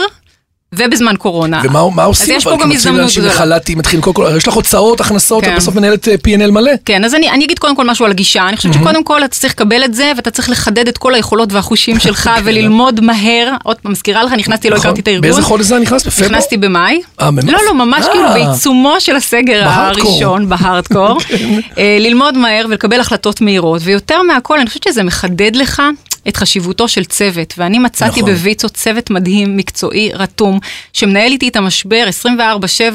ובזמן 0.74 1.16
קורונה. 1.16 1.62
ומה 1.64 1.90
מה 1.90 2.04
עושים? 2.04 2.36
אז 2.36 2.38
יש 2.38 2.44
פה? 2.44 2.50
כי 2.50 2.64
גם 2.64 2.70
מוציאים 2.70 2.96
הזדמנות 2.96 3.12
גדולה. 3.12 3.34
לחל"תים, 3.34 3.78
מתחילים 3.78 4.02
קודם 4.02 4.14
כל, 4.14 4.26
הרי 4.26 4.38
יש 4.38 4.48
לך 4.48 4.54
הוצאות, 4.54 5.02
הכנסות, 5.02 5.44
כן. 5.44 5.52
את 5.52 5.58
בסוף 5.58 5.76
מנהלת 5.76 6.08
אה, 6.08 6.16
P&L 6.16 6.52
מלא. 6.52 6.72
כן, 6.86 7.06
אז 7.06 7.16
אני, 7.16 7.30
אני 7.30 7.46
אגיד 7.46 7.60
קודם 7.60 7.76
כל 7.76 7.86
משהו 7.86 8.06
על 8.06 8.12
הגישה. 8.12 8.48
אני 8.48 8.58
חושבת 8.58 8.74
שקודם 8.74 9.04
כל 9.04 9.24
אתה 9.26 9.36
צריך 9.36 9.54
לקבל 9.54 9.84
את 9.84 9.94
זה, 9.94 10.12
ואתה 10.16 10.32
צריך 10.32 10.50
לחדד 10.50 10.88
את 10.88 10.98
כל 10.98 11.16
היכולות 11.16 11.54
והחושים 11.54 12.00
שלך, 12.00 12.30
וללמוד 12.44 13.02
מהר. 13.02 13.52
עוד 13.64 13.78
פעם, 13.78 13.92
מזכירה 13.92 14.24
לך, 14.24 14.32
נכנסתי, 14.32 14.70
לא 14.70 14.76
נכון. 14.76 14.88
הכרתי 14.90 15.02
את 15.02 15.08
הארגון. 15.08 15.22
באיזה 15.22 15.42
חודש 15.42 15.66
זה 15.66 15.80
נכנס? 15.80 16.06
בפברואר? 16.06 16.32
נכנסתי 16.32 16.58
במאי. 16.58 17.02
אה? 17.22 17.30
לא, 17.44 17.60
לא, 17.68 17.74
ממש 17.86 18.06
אה. 18.06 18.12
כאילו 18.12 18.28
בעיצומו 18.28 18.96
של 19.00 19.16
הסגר. 19.16 19.64
הראשון, 19.68 20.50
בהארדקור. 20.50 21.20
כן. 21.28 21.60
ללמוד 22.00 22.38
מהר 22.38 22.66
ולקבל 22.70 23.00
החלטות 23.00 23.42
מהירות, 23.42 23.82
ויותר 23.86 24.22
מהכל, 24.22 24.60
אני 24.60 24.68
חושבת 24.68 24.84
שזה 24.84 25.04
מחדד 25.04 25.56
לך 25.56 25.82
את 26.28 26.38
חשיבותו 26.38 26.88
של 26.88 27.06
צוות, 27.06 27.54
ואני 27.58 27.80
מצאתי 27.80 28.20
נכון. 28.22 28.34
בוויצו 28.34 28.70
צוות 28.70 29.10
מדהים, 29.10 29.58
מקצועי, 29.58 30.12
רתום, 30.14 30.60
שמנהל 30.94 31.32
איתי 31.32 31.48
את 31.48 31.56
המשבר 31.56 32.06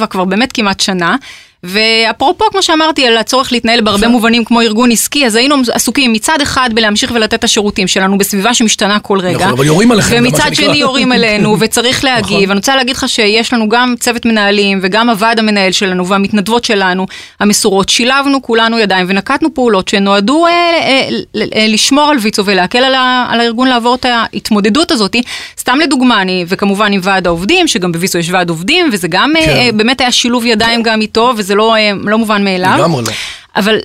24/7 0.03 0.07
כבר 0.07 0.25
באמת 0.25 0.53
כמעט 0.53 0.81
שנה. 0.81 1.17
ואפרופו, 1.65 2.45
כמו 2.51 2.63
שאמרתי, 2.63 3.07
על 3.07 3.17
הצורך 3.17 3.53
להתנהל 3.53 3.81
בהרבה 3.81 4.09
מובנים 4.09 4.45
כמו 4.45 4.61
ארגון 4.61 4.91
עסקי, 4.91 5.27
אז 5.27 5.35
היינו 5.35 5.57
עסוקים 5.73 6.13
מצד 6.13 6.41
אחד 6.43 6.71
בלהמשיך 6.75 7.11
ולתת 7.15 7.35
את 7.35 7.45
השירותים 7.45 7.89
שלנו 7.89 8.19
בסביבה 8.19 8.55
שמשתנה 8.55 8.99
כל 8.99 9.19
רגע. 9.21 9.39
נכון, 9.39 9.49
אבל 9.51 9.65
יורים 9.67 9.93
עליכם, 9.93 10.17
ומצד. 10.19 10.55
שני 10.55 10.77
יורים 10.77 11.13
עלינו, 11.13 11.57
וצריך 11.61 12.05
להגיב. 12.05 12.27
נכון. 12.37 12.51
אני 12.51 12.57
רוצה 12.59 12.77
להגיד 12.77 12.97
לך 12.97 13.09
שיש 13.09 13.53
לנו 13.53 13.69
גם 13.69 13.95
צוות 14.01 14.27
מנהלים, 14.27 14.79
וגם 14.83 15.11
הוועד 15.11 15.39
המנהל 15.39 15.73
שלנו, 15.73 16.07
והמתנדבות 16.07 16.65
שלנו, 16.65 17.07
המסורות. 17.41 17.89
שילבנו 17.89 18.43
כולנו 18.43 18.79
ידיים 18.79 19.07
ונקטנו 19.09 19.55
פעולות 19.55 19.89
שנועדו 19.89 20.47
אה, 20.47 20.51
אה, 20.53 21.09
אה, 21.55 21.67
לשמור 21.69 22.05
על 22.11 22.17
ויצו 22.21 22.45
ולהקל 22.47 22.79
על, 22.85 22.95
ה- 22.95 23.27
על 23.31 23.41
הארגון 23.41 23.69
לעבור 23.69 23.95
את 23.95 24.05
ההתמודדות 24.09 24.91
הזאת. 24.91 25.17
סתם 25.59 25.79
לדוגמה, 25.83 26.23
אני, 26.23 26.45
וכמובן 26.49 26.93
עם 26.93 27.01
ועד 27.03 27.27
העובדים, 27.27 27.69
שגם 27.69 27.93
בוויצו 27.93 28.19
יש 28.19 28.31
ועד 28.31 28.49
עובדים, 28.51 28.91
וזה 28.93 29.09
גם 29.09 29.33
אה, 29.37 29.45
כן. 29.45 29.51
אה, 29.51 29.69
באמת 29.75 30.01
היה 30.01 30.13
שילוב 30.13 30.47
ידיים 30.47 30.83
גם 30.83 31.01
איתו, 31.01 31.33
וזה 31.37 31.50
לא, 31.55 31.77
אה, 31.77 31.93
לא 32.05 32.19
מובן 32.19 32.45
מאליו. 32.45 32.75
לגמרי 32.79 33.03
לא. 33.03 33.13
אבל 33.57 33.79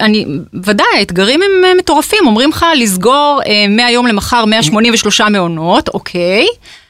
אני, 0.00 0.26
ודאי, 0.64 0.86
האתגרים 0.96 1.42
הם 1.42 1.64
אה, 1.64 1.74
מטורפים, 1.78 2.26
אומרים 2.26 2.50
לך 2.50 2.66
לסגור 2.76 3.40
אה, 3.46 3.66
מהיום 3.68 4.06
למחר 4.06 4.44
183 4.44 5.20
מעונות, 5.20 5.88
אוקיי. 5.88 6.46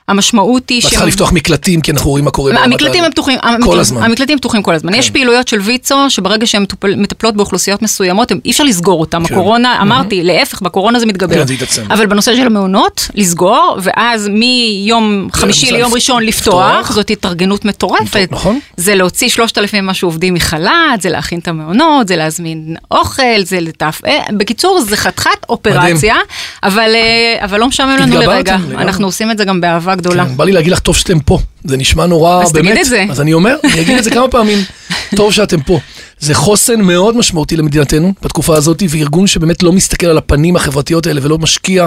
המשמעות 0.09 0.69
היא 0.69 0.81
ואת 0.83 0.91
צריכה 0.91 1.07
לפתוח 1.07 1.33
מקלטים, 1.33 1.81
כי 1.81 1.91
אנחנו 1.91 2.11
רואים 2.11 2.25
מה 2.25 2.31
קורה. 2.31 2.53
ברמת 2.53 2.65
המקלטים 2.65 3.05
הם 3.05 3.11
פתוחים, 3.11 3.39
כל 3.65 3.81
הזמן. 3.81 4.03
המקלטים 4.03 4.39
פתוחים 4.39 4.63
כל 4.63 4.75
הזמן. 4.75 4.95
יש 4.95 5.11
פעילויות 5.11 5.49
של 5.49 5.61
ויצו, 5.61 6.11
שברגע 6.11 6.47
שהן 6.47 6.65
מטפלות 6.97 7.37
באוכלוסיות 7.37 7.83
מסוימות, 7.83 8.33
אי 8.45 8.51
אפשר 8.51 8.65
לסגור 8.65 9.01
אותן. 9.01 9.25
כן. 9.25 9.35
הקורונה, 9.35 9.83
אמרתי, 9.83 10.23
להפך, 10.23 10.63
בקורונה 10.63 11.01
זה 11.01 11.07
מתגבר. 11.07 11.47
כן. 11.47 11.83
אבל 11.91 12.07
בנושא 12.07 12.37
של 12.37 12.47
המעונות, 12.47 13.09
לסגור, 13.15 13.79
ואז 13.83 14.29
מיום 14.29 15.29
חמישי 15.33 15.73
ליום 15.73 15.95
ראשון 15.95 16.23
לפתוח. 16.23 16.93
זאת 16.93 17.11
התארגנות 17.11 17.65
מטורפת. 17.65 18.29
נכון. 18.31 18.61
זה 18.77 18.95
להוציא 18.95 19.29
3,000 19.29 19.87
משהו 19.87 20.09
עובדים 20.09 20.35
מחל"ת, 20.35 21.01
זה 21.01 21.11
להכין 21.11 21.39
את 21.39 21.49
המעונות, 21.49 22.09
זה 22.09 22.17
להזמין 22.17 22.77
אוכל, 22.91 23.43
זה 23.45 23.61
לתף... 23.61 24.01
אה, 24.07 24.19
בקיצור, 24.33 24.81
זה 24.81 24.97
חתיכת 24.97 25.31
אופרציה, 25.49 26.15
אבל 26.63 26.91
אה, 26.95 27.45
אבל 27.45 27.61
לא 27.61 27.67
משעמם 27.69 27.97
לנו 27.97 28.21
לרגע. 28.21 28.57
אנחנו 28.79 29.07
עושים 29.07 29.31
את 29.31 29.39
זה 29.39 29.45
גם 29.45 29.61
באהבה 29.61 29.95
גדולה. 29.99 30.27
כן, 30.27 30.37
בא 30.37 30.45
לי 30.45 30.53
להגיד 30.53 30.73
לך, 30.73 30.79
טוב 30.79 30.97
שאתם 30.97 31.21
פה. 31.21 31.39
זה 31.65 31.77
נשמע 31.77 32.07
נורא, 32.07 32.43
אז 32.43 32.53
באמת. 32.53 32.67
תגיד 32.71 32.81
את 32.81 32.87
זה. 32.87 33.05
אז 33.11 33.21
אני 33.21 33.33
אומר, 33.33 33.57
אני 33.65 33.81
אגיד 33.81 33.99
את 33.99 34.05
זה 34.05 34.11
כמה 34.11 34.29
פעמים. 34.29 34.59
טוב 35.17 35.33
שאתם 35.33 35.61
פה. 35.61 35.81
זה 36.21 36.35
חוסן 36.35 36.81
מאוד 36.81 37.17
משמעותי 37.17 37.57
למדינתנו 37.57 38.13
בתקופה 38.23 38.57
הזאת, 38.57 38.83
וארגון 38.89 39.27
שבאמת 39.27 39.63
לא 39.63 39.73
מסתכל 39.73 40.07
על 40.07 40.19
הפנים 40.19 40.57
החברתיות 40.57 41.07
האלה 41.07 41.21
ולא 41.25 41.39
משקיע 41.39 41.87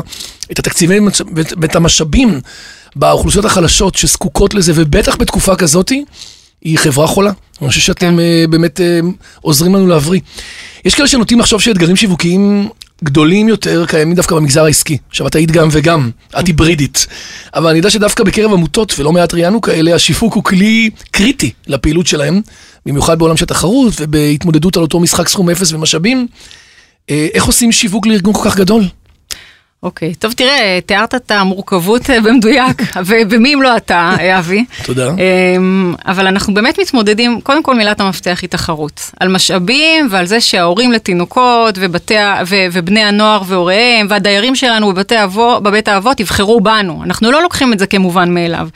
את 0.51 0.59
התקציבים 0.59 1.07
ואת- 1.61 1.75
המשאבים 1.75 2.39
באוכלוסיות 2.95 3.45
החלשות 3.45 3.95
שזקוקות 3.95 4.53
לזה, 4.53 4.71
ובטח 4.75 5.15
בתקופה 5.15 5.55
כזאת, 5.55 5.91
היא 6.61 6.77
חברה 6.77 7.07
חולה. 7.07 7.31
אני 7.61 7.69
חושב 7.69 7.81
שאתם 7.81 8.19
אה, 8.19 8.45
באמת 8.49 8.81
אה, 8.81 8.99
עוזרים 9.41 9.75
לנו 9.75 9.87
להבריא. 9.87 10.19
יש 10.85 10.95
כאלה 10.95 11.07
שנוטים 11.07 11.39
לחשוב 11.39 11.61
שאתגרים 11.61 11.95
שיווקיים 11.95 12.69
גדולים 13.03 13.49
יותר 13.49 13.85
קיימים 13.85 14.15
דווקא 14.15 14.35
במגזר 14.35 14.63
העסקי. 14.63 14.97
עכשיו, 15.09 15.27
את 15.27 15.35
היית 15.35 15.51
גם 15.51 15.67
וגם, 15.71 16.09
את 16.39 16.47
היברידית. 16.47 17.07
אבל 17.53 17.69
אני 17.69 17.77
יודע 17.77 17.89
שדווקא 17.89 18.23
בקרב 18.23 18.53
עמותות, 18.53 18.99
ולא 18.99 19.11
מעט 19.11 19.33
ראיינו 19.33 19.61
כאלה, 19.61 19.95
השיווק 19.95 20.33
הוא 20.33 20.43
כלי 20.43 20.89
קריטי 21.11 21.51
לפעילות 21.67 22.07
שלהם, 22.07 22.41
במיוחד 22.85 23.19
בעולם 23.19 23.37
של 23.37 23.45
תחרות 23.45 23.93
ובהתמודדות 23.99 24.77
על 24.77 24.83
אותו 24.83 24.99
משחק 24.99 25.29
סכום 25.29 25.49
אפס 25.49 25.73
ומשאבים. 25.73 26.27
אה, 27.09 27.27
איך 27.33 27.45
עושים 27.45 27.71
שיווק 27.71 28.07
לארגון 28.07 28.33
כל 28.33 28.49
כך 28.49 28.57
גדול? 28.57 28.83
אוקיי, 29.83 30.15
טוב 30.15 30.33
תראה, 30.33 30.79
תיארת 30.85 31.15
את 31.15 31.31
המורכבות 31.31 32.09
אה, 32.09 32.21
במדויק, 32.21 32.81
ובמי 33.05 33.53
אם 33.53 33.61
לא 33.61 33.77
אתה, 33.77 34.15
אה, 34.19 34.39
אבי. 34.39 34.65
תודה. 34.83 35.09
אמ, 35.09 35.93
אבל 36.05 36.27
אנחנו 36.27 36.53
באמת 36.53 36.79
מתמודדים, 36.79 37.41
קודם 37.41 37.63
כל 37.63 37.75
מילת 37.75 37.99
המפתח 37.99 38.39
היא 38.41 38.49
תחרות. 38.49 39.11
על 39.19 39.27
משאבים 39.27 40.07
ועל 40.11 40.25
זה 40.25 40.41
שההורים 40.41 40.91
לתינוקות 40.91 41.75
ובתי, 41.79 42.15
ו, 42.47 42.55
ובני 42.71 43.03
הנוער 43.03 43.41
והוריהם 43.47 44.07
והדיירים 44.09 44.55
שלנו 44.55 44.93
בבתי 44.93 45.23
אבו, 45.23 45.59
בבית 45.61 45.87
האבות 45.87 46.19
יבחרו 46.19 46.61
בנו. 46.61 47.03
אנחנו 47.03 47.31
לא 47.31 47.41
לוקחים 47.41 47.73
את 47.73 47.79
זה 47.79 47.87
כמובן 47.87 48.33
מאליו. 48.33 48.67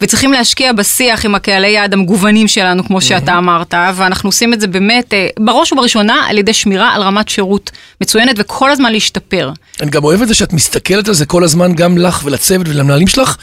וצריכים 0.00 0.32
להשקיע 0.32 0.72
בשיח 0.72 1.24
עם 1.24 1.34
הקהלי 1.34 1.68
יעד 1.68 1.92
המגוונים 1.92 2.48
שלנו, 2.48 2.84
כמו 2.84 3.00
שאתה 3.00 3.38
אמרת, 3.38 3.74
ואנחנו 3.94 4.28
עושים 4.28 4.52
את 4.52 4.60
זה 4.60 4.66
באמת, 4.66 5.14
אה, 5.14 5.28
בראש 5.38 5.72
ובראשונה, 5.72 6.26
על 6.28 6.38
ידי 6.38 6.52
שמירה 6.52 6.94
על 6.94 7.02
רמת 7.02 7.28
שירות 7.28 7.70
מצוינת 8.00 8.34
וכל 8.38 8.70
הזמן 8.70 8.92
להשתפר. 8.92 9.50
אני 9.80 9.90
גם 9.90 10.04
אוהב 10.04 10.22
את 10.22 10.28
זה 10.28 10.34
שאת 10.34 10.51
מסתכלת 10.52 11.08
על 11.08 11.14
זה 11.14 11.26
כל 11.26 11.44
הזמן, 11.44 11.74
גם 11.74 11.98
לך 11.98 12.20
ולצוות 12.24 12.68
ולמנהלים 12.68 13.06
שלך, 13.06 13.36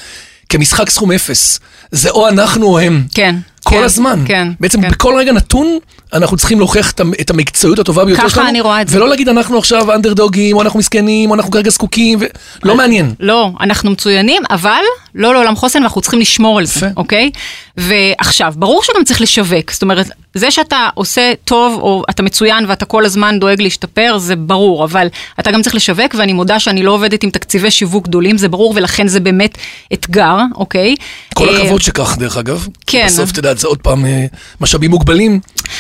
כמשחק 0.49 0.89
סכום 0.89 1.11
אפס. 1.11 1.59
זה 1.91 2.09
או 2.09 2.27
אנחנו 2.27 2.65
או 2.67 2.79
הם. 2.79 3.03
כן. 3.15 3.35
כל 3.63 3.75
כן, 3.75 3.83
הזמן. 3.83 4.23
כן. 4.27 4.47
בעצם 4.59 4.81
כן. 4.81 4.89
בכל 4.91 5.15
רגע 5.17 5.31
נתון, 5.31 5.77
אנחנו 6.13 6.37
צריכים 6.37 6.59
להוכיח 6.59 6.91
את 6.91 6.99
המ- 6.99 7.13
את 7.21 7.29
המקצועיות 7.29 7.79
הטובה 7.79 8.05
ביותר 8.05 8.21
ככה 8.21 8.29
שלנו. 8.29 8.49
אני 8.49 8.61
רואה 8.61 8.81
את 8.81 8.87
זה. 8.87 8.97
ולא 8.97 9.09
להגיד 9.09 9.29
אנחנו 9.29 9.57
עכשיו 9.57 9.93
אנדרדוגים, 9.95 10.55
או 10.55 10.61
אנחנו 10.61 10.79
מסכנים, 10.79 11.29
או 11.29 11.35
אנחנו 11.35 11.51
כרגע 11.51 11.69
זקוקים, 11.69 12.19
ו... 12.21 12.25
לא 12.63 12.75
מעניין. 12.75 13.13
לא, 13.19 13.51
אנחנו 13.61 13.91
מצוינים, 13.91 14.41
אבל 14.49 14.81
לא 15.15 15.33
לעולם 15.33 15.55
חוסן 15.55 15.79
ואנחנו 15.79 16.01
צריכים 16.01 16.19
לשמור 16.19 16.59
על 16.59 16.65
זה. 16.65 16.89
אוקיי? 16.97 17.31
ועכשיו, 17.77 18.53
ברור 18.57 18.83
שגם 18.83 19.03
צריך 19.03 19.21
לשווק, 19.21 19.71
זאת 19.71 19.81
אומרת, 19.81 20.07
זה 20.33 20.51
שאתה 20.51 20.89
עושה 20.93 21.33
טוב, 21.43 21.79
או 21.81 22.03
אתה 22.09 22.23
מצוין 22.23 22.65
ואתה 22.67 22.85
כל 22.85 23.05
הזמן 23.05 23.39
דואג 23.39 23.61
להשתפר, 23.61 24.17
זה 24.17 24.35
ברור, 24.35 24.83
אבל 24.83 25.07
אתה 25.39 25.51
גם 25.51 25.61
צריך 25.61 25.75
לשווק, 25.75 26.15
ואני 26.17 26.33
מודה 26.33 26.59
שאני 26.59 26.83
לא 26.83 26.91
עובדת 26.91 27.23
עם 27.23 27.29
תקציבי 27.29 27.71
שיווק 27.71 28.07
גדולים, 28.07 28.37
זה 28.37 28.47
ברור, 28.47 28.73
ולכן 28.75 29.07
זה 29.07 29.19
באמת 29.19 29.57
אתגר, 29.93 30.37
אוקיי? 30.55 30.95
כל 31.33 31.49
אה, 31.49 31.61
הכבוד 31.61 31.81
שכך, 31.81 32.17
דרך 32.17 32.37
אגב. 32.37 32.67
כן. 32.87 33.05
בסוף, 33.05 33.31
את 33.31 33.37
יודעת, 33.37 33.57
זה 33.57 33.67
עוד 33.67 33.77
פעם 33.77 34.05
אה, 34.05 34.25
משאבים 34.61 34.91
מוגבלים. 34.91 35.39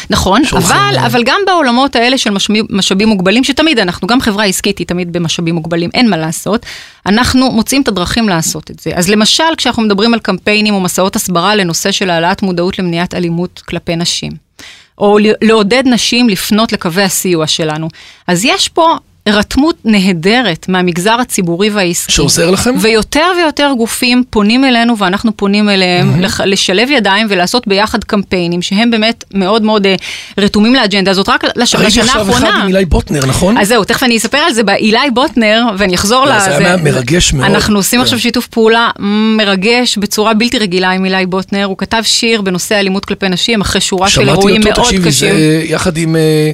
נכון, 0.09 0.41
אבל, 0.51 0.97
אה, 0.97 1.05
אבל 1.05 1.23
גם 1.23 1.39
בעולמות 1.45 1.95
האלה 1.95 2.17
של 2.17 2.29
משאבים, 2.29 2.65
משאבים 2.69 3.07
מוגבלים, 3.07 3.43
שתמיד 3.43 3.79
אנחנו, 3.79 4.07
גם 4.07 4.21
חברה 4.21 4.45
עסקית 4.45 4.77
היא 4.77 4.87
תמיד 4.87 5.13
במשאבים 5.13 5.55
מוגבלים, 5.55 5.89
אין 5.93 6.09
מה 6.09 6.17
לעשות, 6.17 6.65
אנחנו 7.05 7.51
מוצאים 7.51 7.81
את 7.81 7.87
הדרכים 7.87 8.29
לעשות 8.29 8.71
את 8.71 8.79
זה. 8.79 8.91
אז 8.95 9.09
למשל, 9.09 9.43
כשאנחנו 9.57 9.83
מדברים 9.83 10.13
על 10.13 10.19
קמפיינים 10.19 10.73
או 10.73 10.79
מסעות 10.79 11.15
הסברה 11.15 11.55
לנושא 11.55 11.91
של 11.91 12.09
העלאת 12.09 12.41
מודעות 12.41 12.79
למניעת 12.79 13.13
אלימות 13.13 13.61
כלפי 13.67 13.95
נשים, 13.95 14.48
או 14.99 15.17
לעודד 15.41 15.83
נשים 15.85 16.29
לפנות 16.29 16.73
לקווי 16.73 17.03
הסיוע 17.03 17.47
שלנו, 17.47 17.87
אז 18.27 18.45
יש 18.45 18.67
פה... 18.67 18.97
הירתמות 19.33 19.75
נהדרת 19.85 20.65
מהמגזר 20.69 21.17
הציבורי 21.21 21.69
והעסקי. 21.69 22.11
שעוזר 22.11 22.51
לכם? 22.51 22.75
ויותר 22.79 23.25
ויותר 23.37 23.71
גופים 23.77 24.23
פונים 24.29 24.65
אלינו 24.65 24.97
ואנחנו 24.97 25.37
פונים 25.37 25.69
אליהם 25.69 26.21
לח- 26.21 26.41
לשלב 26.41 26.89
ידיים 26.91 27.27
ולעשות 27.29 27.67
ביחד 27.67 28.03
קמפיינים 28.03 28.61
שהם 28.61 28.91
באמת 28.91 29.23
מאוד 29.33 29.61
מאוד 29.61 29.85
אה, 29.85 29.95
רתומים 30.37 30.75
לאג'נדה 30.75 31.11
הזאת. 31.11 31.29
רק 31.29 31.43
לש- 31.55 31.75
ראיתי 31.75 31.87
לשנה 31.87 32.03
עכשיו 32.05 32.21
אחד 32.21 32.43
האחרונה. 32.43 32.63
עם 32.63 32.67
אילי 32.67 32.85
בוטנר, 32.85 33.25
נכון? 33.25 33.57
אז 33.57 33.67
זהו, 33.67 33.83
תכף 33.83 34.03
אני 34.03 34.17
אספר 34.17 34.37
על 34.37 34.53
זה 34.53 34.63
באילי 34.63 34.97
בוטנר, 35.13 35.63
ואני 35.77 35.95
אחזור 35.95 36.25
לא, 36.25 36.35
לזה. 36.35 36.45
זה 36.45 36.57
היה 36.57 36.77
מרגש 36.77 37.33
מאוד. 37.33 37.45
אנחנו 37.51 37.77
עושים 37.79 37.99
כן. 37.99 38.03
עכשיו 38.03 38.19
שיתוף 38.19 38.47
פעולה 38.47 38.89
מרגש 39.37 39.97
בצורה 39.97 40.33
בלתי 40.33 40.57
רגילה 40.59 40.89
עם 40.89 41.05
אילי 41.05 41.25
בוטנר. 41.25 41.65
הוא 41.65 41.77
כתב 41.77 42.01
שיר 42.05 42.41
בנושא 42.41 42.75
אלימות 42.79 43.05
כלפי 43.05 43.29
נשים, 43.29 43.61
אחרי 43.61 43.81
שורה 43.81 44.09
של 44.09 44.15
שמעתי 44.15 44.31
אירועים 44.31 44.61
אותו, 44.61 44.69
מאוד 44.69 44.83
תקשיבי, 44.85 45.07
קשים. 45.09 45.29
זה 45.33 45.61
יחד 45.65 45.97
עם... 45.97 46.15
אה, 46.15 46.51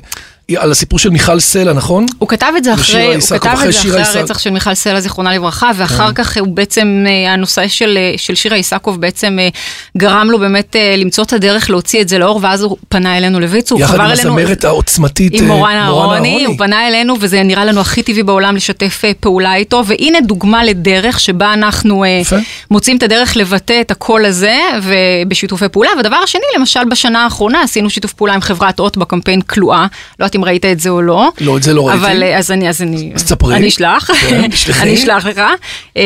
על 0.57 0.71
הסיפור 0.71 0.99
של 0.99 1.09
מיכל 1.09 1.39
סלע, 1.39 1.73
נכון? 1.73 2.05
הוא 2.19 2.29
כתב 2.29 2.51
את 2.57 2.63
זה 2.63 2.73
אחרי, 2.73 3.15
הוא 3.15 3.21
כתב 3.21 3.49
אחרי 3.53 3.69
את 3.69 3.73
זה 3.73 4.01
אחרי. 4.01 4.19
הרצח 4.19 4.39
של 4.39 4.49
מיכל 4.49 4.73
סלע, 4.73 4.99
זיכרונה 4.99 5.35
לברכה, 5.35 5.71
ואחר 5.75 6.11
כך 6.13 6.37
הוא 6.37 6.47
בעצם, 6.47 7.05
אה, 7.07 7.33
הנושא 7.33 7.67
של, 7.67 7.97
אה, 7.97 8.13
של 8.17 8.35
שירה 8.35 8.57
איסקוב 8.57 9.01
בעצם 9.01 9.37
אה, 9.39 9.49
גרם 9.97 10.27
לו 10.31 10.39
באמת 10.39 10.75
למצוא 10.97 11.23
את 11.23 11.33
הדרך 11.33 11.69
להוציא 11.69 12.01
את 12.01 12.09
זה 12.09 12.17
לאור, 12.17 12.39
ואז 12.43 12.61
הוא 12.61 12.77
פנה 12.89 13.17
אלינו 13.17 13.39
לויצו, 13.39 13.75
הוא 13.75 13.81
יחד 13.81 13.93
חבר 13.93 14.03
עם 14.03 14.11
אלינו. 14.11 14.39
הזמרת 14.39 14.63
העוצמתית 14.63 15.33
עם 15.33 15.47
מורן 15.47 15.75
אהרוני, 15.75 16.45
הוא 16.45 16.57
פנה 16.57 16.87
אלינו 16.87 17.15
וזה 17.19 17.43
נראה 17.43 17.65
לנו 17.65 17.81
הכי 17.81 18.03
טבעי 18.03 18.23
בעולם 18.23 18.55
לשתף 18.55 19.03
פעולה 19.19 19.55
איתו, 19.55 19.83
והנה 19.85 20.21
דוגמה 20.21 20.63
לדרך 20.63 21.19
שבה 21.19 21.53
אנחנו. 21.53 22.03
מוצאים 22.71 22.97
את 22.97 23.03
הדרך 23.03 23.37
לבטא 23.37 23.81
את 23.81 23.91
הקול 23.91 24.25
הזה 24.25 24.57
ובשיתופי 24.83 25.69
פעולה. 25.69 25.89
והדבר 25.97 26.15
השני, 26.15 26.41
למשל 26.57 26.79
בשנה 26.91 27.23
האחרונה 27.23 27.61
עשינו 27.61 27.89
שיתוף 27.89 28.13
פעולה 28.13 28.33
עם 28.33 28.41
חברת 28.41 28.79
אות 28.79 28.97
בקמפיין 28.97 29.41
כלואה, 29.41 29.85
לא 30.19 30.25
יודעת 30.35 30.47
אם 30.47 30.53
ראית 30.53 30.65
את 30.65 30.79
זה 30.79 30.89
או 30.89 31.01
לא. 31.01 31.29
לא, 31.41 31.57
את 31.57 31.63
זה 31.63 31.73
לא 31.73 31.87
ראיתי. 31.87 32.05
אבל 32.05 32.23
אה, 32.23 32.37
אז 32.37 32.51
אני, 32.51 32.69
אז 32.69 32.81
אני, 32.81 33.11
אז 33.15 33.23
תספרי. 33.23 33.55
אני 33.55 33.67
אשלח, 33.67 34.09
כן. 34.29 34.41
אני 34.81 34.93
אשלח 34.93 35.25
לך, 35.25 35.41
אה, 35.97 36.03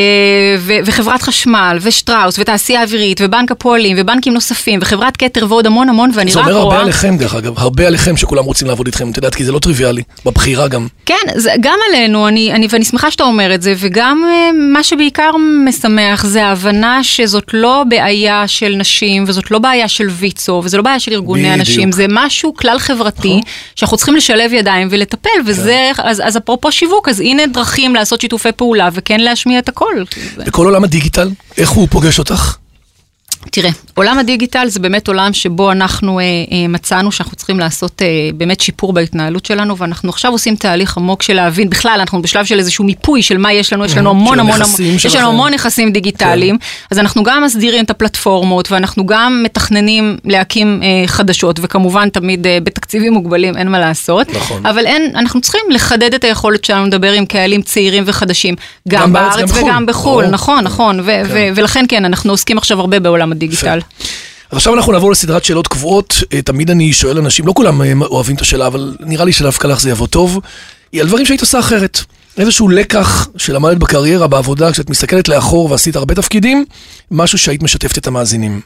ו- 0.59 0.79
וחברת 0.85 1.21
חשמל, 1.21 1.77
ושטראוס, 1.81 2.39
ותעשייה 2.39 2.83
אווירית, 2.83 3.21
ובנק 3.23 3.51
הפועלים, 3.51 3.97
ובנקים 3.99 4.33
נוספים, 4.33 4.79
וחברת 4.81 5.17
כתר 5.17 5.45
ועוד 5.49 5.65
המון 5.65 5.89
המון, 5.89 6.11
ואני 6.13 6.31
זה 6.31 6.39
רק 6.39 6.45
אומר 6.45 6.57
הרבה 6.57 6.65
רואה... 6.65 6.81
עליכם, 6.81 7.17
דרך 7.17 7.35
אגב, 7.35 7.53
הרבה 7.57 7.87
עליכם 7.87 8.17
שכולם 8.17 8.43
רוצים 8.43 8.67
לעבוד 8.67 8.87
איתכם, 8.87 9.11
את 9.11 9.17
יודעת, 9.17 9.35
כי 9.35 9.45
זה 9.45 9.51
לא 9.51 9.59
טריוויאלי, 9.59 10.03
בבחירה 10.25 10.67
גם. 10.67 10.87
כן, 11.05 11.15
זה 11.35 11.51
גם 11.59 11.77
עלינו, 11.89 12.27
אני, 12.27 12.53
אני, 12.53 12.67
ואני 12.69 12.85
שמחה 12.85 13.11
שאתה 13.11 13.23
אומר 13.23 13.55
את 13.55 13.61
זה, 13.61 13.73
וגם 13.77 14.23
אה, 14.27 14.49
מה 14.73 14.83
שבעיקר 14.83 15.31
משמח 15.67 16.25
זה 16.25 16.45
ההבנה 16.45 17.03
שזאת 17.03 17.53
לא 17.53 17.83
בעיה 17.89 18.47
של 18.47 18.75
נשים, 18.77 19.23
וזאת 19.27 19.51
לא 19.51 19.59
בעיה 19.59 19.87
של 19.87 20.07
ויצו, 20.09 20.61
וזו 20.63 20.77
לא 20.77 20.83
בעיה 20.83 20.99
של 20.99 21.11
ארגוני 21.11 21.41
בדיוק. 21.41 21.55
הנשים, 21.55 21.91
זה 21.91 22.05
משהו 22.09 22.53
כלל 22.53 22.79
חברתי, 22.79 23.41
שאנחנו 23.75 23.97
צריכים 23.97 24.15
לשלב 24.19 24.53
ידיים 24.53 24.87
ולטפל, 24.91 25.39
וזה, 25.45 25.91
אז, 25.97 26.21
אז 26.25 26.37
אפרופו 26.37 26.71
שיווק, 26.71 27.07
אז 27.09 27.19
הנה 27.19 27.47
דרכים 27.47 27.95
לעשות 27.95 28.21
שיתופי 28.21 28.51
פעולה, 28.51 28.89
וכן 28.93 29.19
להשמיע 29.19 29.59
את 29.59 29.69
הקול. 29.69 30.05
וכל 30.37 30.65
עולם 30.65 30.83
הדיגיטל, 30.83 31.29
איך 31.57 31.69
הוא 31.69 31.87
פוגש 31.91 32.19
אותך? 32.19 32.55
תראה, 33.51 33.69
עולם 33.99 34.19
הדיגיטל 34.19 34.67
זה 34.67 34.79
באמת 34.79 35.07
עולם 35.07 35.33
שבו 35.33 35.71
אנחנו 35.71 36.19
אה, 36.19 36.23
אה, 36.23 36.67
מצאנו 36.67 37.11
שאנחנו 37.11 37.35
צריכים 37.35 37.59
לעשות 37.59 38.01
אה, 38.01 38.07
באמת 38.33 38.61
שיפור 38.61 38.93
בהתנהלות 38.93 39.45
שלנו, 39.45 39.77
ואנחנו 39.77 40.09
עכשיו 40.09 40.31
עושים 40.31 40.55
תהליך 40.55 40.97
עמוק 40.97 41.23
של 41.23 41.33
להבין, 41.33 41.69
בכלל 41.69 41.97
אנחנו 41.99 42.21
בשלב 42.21 42.45
של 42.45 42.59
איזשהו 42.59 42.85
מיפוי 42.85 43.21
של 43.21 43.37
מה 43.37 43.53
יש 43.53 43.73
לנו, 43.73 43.85
יש 43.85 43.97
לנו 43.97 44.09
המון 44.09 44.39
המון, 44.39 44.61
המון 44.61 44.95
יש. 44.95 45.15
לנו 45.15 45.27
המון 45.27 45.53
נכסים 45.53 45.91
דיגיטליים, 45.91 46.57
אז 46.91 46.99
אנחנו 46.99 47.23
גם 47.23 47.43
מסדירים 47.43 47.85
את 47.85 47.89
הפלטפורמות, 47.89 48.71
ואנחנו 48.71 49.05
גם 49.05 49.43
מתכננים 49.43 50.17
להקים 50.25 50.81
אה, 50.83 51.07
חדשות, 51.07 51.59
וכמובן 51.61 52.09
תמיד 52.09 52.47
אה, 52.47 52.57
בתקציבים 52.63 53.13
מוגבלים, 53.13 53.57
אין 53.57 53.67
מה 53.67 53.79
לעשות, 53.79 54.29
נכון. 54.35 54.65
אבל 54.65 54.85
אין, 54.85 55.11
אנחנו 55.15 55.41
צריכים 55.41 55.61
לחדד 55.69 56.13
את 56.13 56.23
היכולת 56.23 56.65
שלנו 56.65 56.85
לדבר 56.85 57.11
עם 57.11 57.25
קהלים 57.25 57.61
צעירים 57.61 58.03
וחדשים, 58.05 58.55
גם, 58.87 59.01
גם 59.01 59.13
בארץ, 59.13 59.35
בארץ 59.35 59.49
גם 59.49 59.55
בחו"ל. 59.55 59.69
וגם 59.69 59.85
בחו"ל. 59.85 60.25
נכון, 60.27 60.63
נכון, 60.63 60.99
ו- 60.99 61.21
ו- 61.25 61.49
ולכן 61.55 61.85
כן, 61.87 62.05
אנחנו 62.05 62.31
עוסקים 62.31 62.57
עכשיו 62.57 62.79
הרבה 62.79 62.99
בעולם 62.99 63.31
הדיגיטל. 63.31 63.79
אז 64.51 64.57
עכשיו 64.57 64.75
אנחנו 64.75 64.91
נעבור 64.91 65.11
לסדרת 65.11 65.43
שאלות 65.43 65.67
קבועות. 65.67 66.23
אה, 66.33 66.41
תמיד 66.41 66.71
אני 66.71 66.93
שואל 66.93 67.17
אנשים, 67.17 67.47
לא 67.47 67.53
כולם 67.55 67.81
אה, 67.81 67.93
אוהבים 68.01 68.35
את 68.35 68.41
השאלה, 68.41 68.67
אבל 68.67 68.95
נראה 68.99 69.25
לי 69.25 69.33
שדווקא 69.33 69.67
לך 69.67 69.79
זה 69.79 69.89
יבוא 69.89 70.07
טוב. 70.07 70.39
היא 70.91 71.01
על 71.01 71.07
דברים 71.07 71.25
שהיית 71.25 71.41
עושה 71.41 71.59
אחרת. 71.59 71.99
איזשהו 72.37 72.69
לקח 72.69 73.27
שלמדת 73.37 73.77
בקריירה, 73.77 74.27
בעבודה, 74.27 74.71
כשאת 74.71 74.89
מסתכלת 74.89 75.27
לאחור 75.27 75.71
ועשית 75.71 75.95
הרבה 75.95 76.15
תפקידים, 76.15 76.65
משהו 77.11 77.37
שהיית 77.37 77.63
משתפת 77.63 77.97
את 77.97 78.07
המאזינים. 78.07 78.61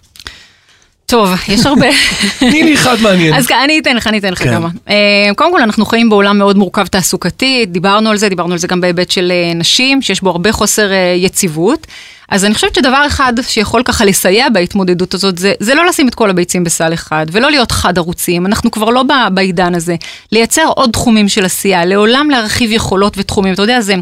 טוב, 1.05 1.29
יש 1.47 1.65
הרבה. 1.65 1.87
תני 2.39 2.63
לי 2.63 2.73
אחד 2.73 3.01
מעניין. 3.01 3.33
אז 3.33 3.47
אני 3.63 3.79
אתן 3.79 3.95
לך, 3.95 4.07
אני 4.07 4.17
אתן 4.17 4.31
לך 4.31 4.43
כן. 4.43 4.53
כמה. 4.53 4.69
אה, 4.89 5.29
קודם 5.35 5.51
כל, 5.51 5.61
אנחנו 5.61 5.85
חיים 5.85 6.09
בעולם 6.09 6.37
מאוד 6.37 6.57
מורכב 6.57 6.87
תעסוקתי, 6.87 7.65
דיברנו 7.65 8.09
על 8.09 8.17
זה, 8.17 8.29
דיברנו 8.29 8.51
על 8.51 8.57
זה 8.57 8.67
גם 8.67 8.81
בהיבט 8.81 9.11
של 9.11 9.31
אה, 9.31 9.53
נשים, 9.53 10.01
שיש 10.01 10.21
בו 10.21 10.29
הרבה 10.29 10.51
חוסר 10.51 10.91
אה, 10.91 11.15
יציבות. 11.17 11.87
אז 12.29 12.45
אני 12.45 12.53
חושבת 12.53 12.75
שדבר 12.75 13.03
אחד 13.07 13.33
שיכול 13.41 13.83
ככה 13.83 14.05
לסייע 14.05 14.49
בהתמודדות 14.49 15.13
הזאת, 15.13 15.37
זה, 15.37 15.53
זה 15.59 15.75
לא 15.75 15.85
לשים 15.85 16.07
את 16.07 16.15
כל 16.15 16.29
הביצים 16.29 16.63
בסל 16.63 16.93
אחד, 16.93 17.25
ולא 17.31 17.51
להיות 17.51 17.71
חד 17.71 17.97
ערוצים, 17.97 18.45
אנחנו 18.45 18.71
כבר 18.71 18.89
לא 18.89 19.03
בעידן 19.33 19.75
הזה. 19.75 19.95
לייצר 20.31 20.65
עוד 20.75 20.89
תחומים 20.89 21.29
של 21.29 21.45
עשייה, 21.45 21.85
לעולם 21.85 22.29
להרחיב 22.29 22.71
יכולות 22.71 23.13
ותחומים, 23.17 23.53
אתה 23.53 23.61
יודע, 23.61 23.81
זה... 23.81 23.95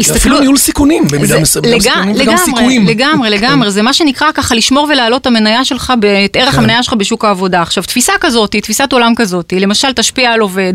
אפילו 0.00 0.40
ניהול 0.40 0.56
סיכונים, 0.56 1.04
במידה 1.08 1.40
מסוימת, 1.40 1.68
לגמרי. 1.68 2.78
לגמרי, 2.78 3.30
לגמרי, 3.30 3.70
זה 3.70 3.82
מה 3.82 3.92
שנקרא 3.92 4.32
ככה 4.32 4.54
לשמור 4.54 4.88
ולהעלות 4.90 5.22
את 5.22 5.26
המניה 5.26 5.64
שלך, 5.64 5.92
את 6.24 6.36
ערך 6.36 6.54
כן. 6.54 6.58
המניה 6.58 6.82
שלך 6.82 6.94
בשוק 6.94 7.24
העבודה. 7.24 7.62
עכשיו, 7.62 7.84
תפיסה 7.84 8.12
כזאת, 8.20 8.56
תפיסת 8.56 8.92
עולם 8.92 9.14
כזאת, 9.16 9.52
למשל 9.56 9.92
תשפיע 9.92 10.32
על 10.32 10.40
עובד, 10.40 10.74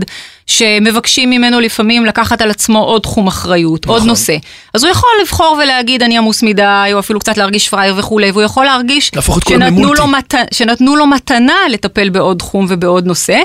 שמבקשים 0.49 1.29
ממנו 1.29 1.59
לפעמים 1.59 2.05
לקחת 2.05 2.41
על 2.41 2.51
עצמו 2.51 2.79
עוד 2.79 3.01
תחום 3.01 3.27
אחריות, 3.27 3.85
עוד 3.85 3.97
נכון. 3.97 4.09
נושא. 4.09 4.37
אז 4.73 4.83
הוא 4.83 4.91
יכול 4.91 5.09
לבחור 5.21 5.59
ולהגיד 5.63 6.03
אני 6.03 6.17
עמוס 6.17 6.43
מדי, 6.43 6.89
או 6.93 6.99
אפילו 6.99 7.19
קצת 7.19 7.37
להרגיש 7.37 7.69
פראייר 7.69 7.95
וכולי, 7.97 8.31
והוא 8.31 8.43
יכול 8.43 8.65
להרגיש 8.65 9.09
את 9.09 9.23
שנתנו. 9.49 9.93
לו, 9.93 10.07
מת... 10.07 10.33
שנתנו 10.53 10.95
לו 10.95 11.07
מתנה 11.07 11.57
לטפל 11.69 12.09
בעוד 12.09 12.37
תחום 12.37 12.65
ובעוד 12.69 13.05
נושא, 13.05 13.39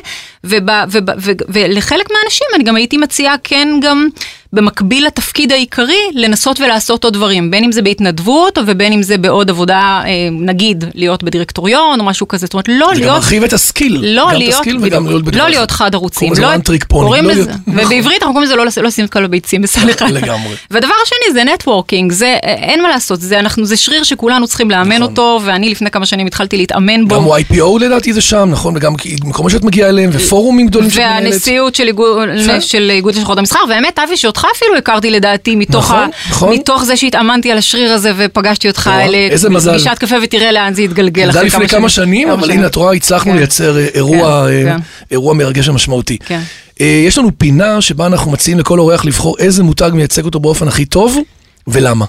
וב... 0.45 0.69
וב... 0.89 1.05
ו... 1.19 1.33
ולחלק 1.49 2.07
מהאנשים 2.11 2.47
אני 2.55 2.65
גם 2.65 2.77
הייתי 2.77 2.97
מציעה 2.97 3.35
כן 3.45 3.69
גם 3.83 4.09
במקביל 4.55 5.07
לתפקיד 5.07 5.53
העיקרי 5.53 6.11
לנסות 6.15 6.61
ולעשות 6.61 7.05
עוד 7.05 7.13
דברים, 7.13 7.51
בין 7.51 7.65
אם 7.65 7.73
זה 7.73 7.83
בהתנדבות 7.83 8.59
ובין 8.67 8.93
אם 8.93 9.03
זה 9.03 9.19
בעוד 9.19 9.51
עבודה, 9.51 10.03
אה, 10.05 10.29
נגיד 10.31 10.85
להיות 10.95 11.23
בדירקטוריון 11.23 12.01
או 12.01 12.05
משהו 12.05 12.29
כזה, 12.29 12.47
זאת 12.47 12.55
אומרת 12.55 12.69
לא 12.69 12.75
להיות... 12.95 13.01
להרחיב 13.01 13.45
את 13.45 13.53
ה 13.53 13.60
skill. 13.60 14.05
לא 14.05 14.23
גם 14.23 14.31
את 14.31 14.39
להיות, 14.39 14.55
ה 14.55 14.58
skill 14.58 14.77
בדיוק, 14.77 14.93
וגם 14.93 15.07
להיות 15.07 15.25
בדבר 15.25 15.39
לא. 15.39 15.49
להיות 15.49 15.71
חד 15.71 15.95
ערוציים, 15.95 16.33
לא, 16.39 16.55
one 16.55 16.59
trick 16.59 16.93
pony, 16.93 16.94
קוראים 17.03 17.25
לא 17.25 17.33
לזה. 17.33 17.53
ובעברית 17.67 18.23
אנחנו 18.23 18.35
קוראים 18.35 18.43
לזה 18.43 18.57
לא, 18.57 18.65
לא 18.77 18.83
לשים 18.83 19.05
את 19.05 19.11
כל 19.11 19.25
הביצים 19.25 19.63
בסל 19.63 19.91
אחד. 19.91 20.11
לגמרי. 20.11 20.55
והדבר 20.71 20.95
השני 21.05 21.33
זה 21.33 21.45
networking, 21.45 22.13
זה 22.13 22.37
אין 22.43 22.83
מה 22.83 22.89
לעשות, 22.89 23.21
זה 23.21 23.39
אנחנו, 23.39 23.65
זה 23.65 23.77
שריר 23.77 24.03
שכולנו 24.03 24.47
צריכים 24.47 24.71
לאמן 24.71 24.97
נכון. 24.97 25.03
אותו, 25.03 25.41
ואני 25.45 25.71
לפני 25.71 25.91
כמה 25.91 26.07
שנים 26.07 26.27
התחלתי 26.27 26.57
להתאמן 26.57 27.09
בו. 27.09 27.15
גם 27.15 27.27
YPO 27.27 27.81
לדעתי 27.81 28.13
זה 28.13 28.21
שם, 28.21 28.49
נכון? 28.53 28.77
וגם 28.77 28.95
מקומות 29.25 29.53
שאת 29.53 29.65
מגיעה 29.65 29.89
אליהם, 29.89 30.11
ופורומים 30.13 30.67
גדולים 30.67 30.91
שאת 30.91 30.99
מנהלת. 30.99 31.25
והנשיאות 31.25 31.75
של 31.75 31.87
איגוד, 31.87 32.29
יפה. 32.37 32.61
של 32.61 32.91
איגוד 32.95 33.15
לשכות 33.15 33.39
המסחר, 33.39 33.61
והאמת, 33.69 33.99
אבי, 33.99 34.17
שאותך 34.17 34.47
אפילו 34.57 34.77
הכרתי 34.77 35.11
לדעתי 35.11 35.57
מתוך, 35.57 35.93
נכון, 36.31 36.57
נכון. 36.69 36.85
זה 36.85 36.97
שהתאמנתי 36.97 37.53
על 37.53 37.59
השריר 37.59 37.93
הזה 37.93 38.13
ופגשתי 38.17 38.69
אותך 38.69 38.91
וואו, 38.93 39.09
אלה, 39.09 39.17
איזה 39.17 39.51
מזל. 39.51 39.71
פגישת 39.73 39.99
קפה 39.99 40.17
ותראה 40.23 40.53
לאן 40.53 40.75
זה 40.75 40.83
יתגלגל. 40.83 41.31
אחרי 41.31 41.69
כמה 41.69 41.89
שנים, 41.89 42.31
אבל. 42.31 42.51
הנה, 42.51 42.67
את 42.67 42.75
רואה, 42.75 42.95
הצלחנו 42.95 43.33
כן. 43.33 43.39
לייצר 43.39 43.79
אה, 43.79 43.87
אירוע, 43.95 44.47
כן, 44.49 44.69
אה, 44.69 44.75
כן. 44.75 44.83
אירוע 45.11 45.35
מרגש 45.35 45.69
ומשמעותי. 45.69 46.19
אה, 46.81 47.03
יש 47.07 47.19
לנו 47.19 47.31
פינה 47.39 47.81
שבה 47.81 48.07
אנחנו 48.07 48.31
מציעים 48.31 48.59
לכל 48.59 48.79
אורח 48.79 49.05
לבחור 49.05 49.37
איזה 49.39 49.63
מותג 49.63 49.91
מייצג 49.95 50.25
אותו 50.25 50.41
באופן 50.41 50.69
הכי 50.69 50.85
טוב, 50.85 51.19
ולמה. 51.67 52.05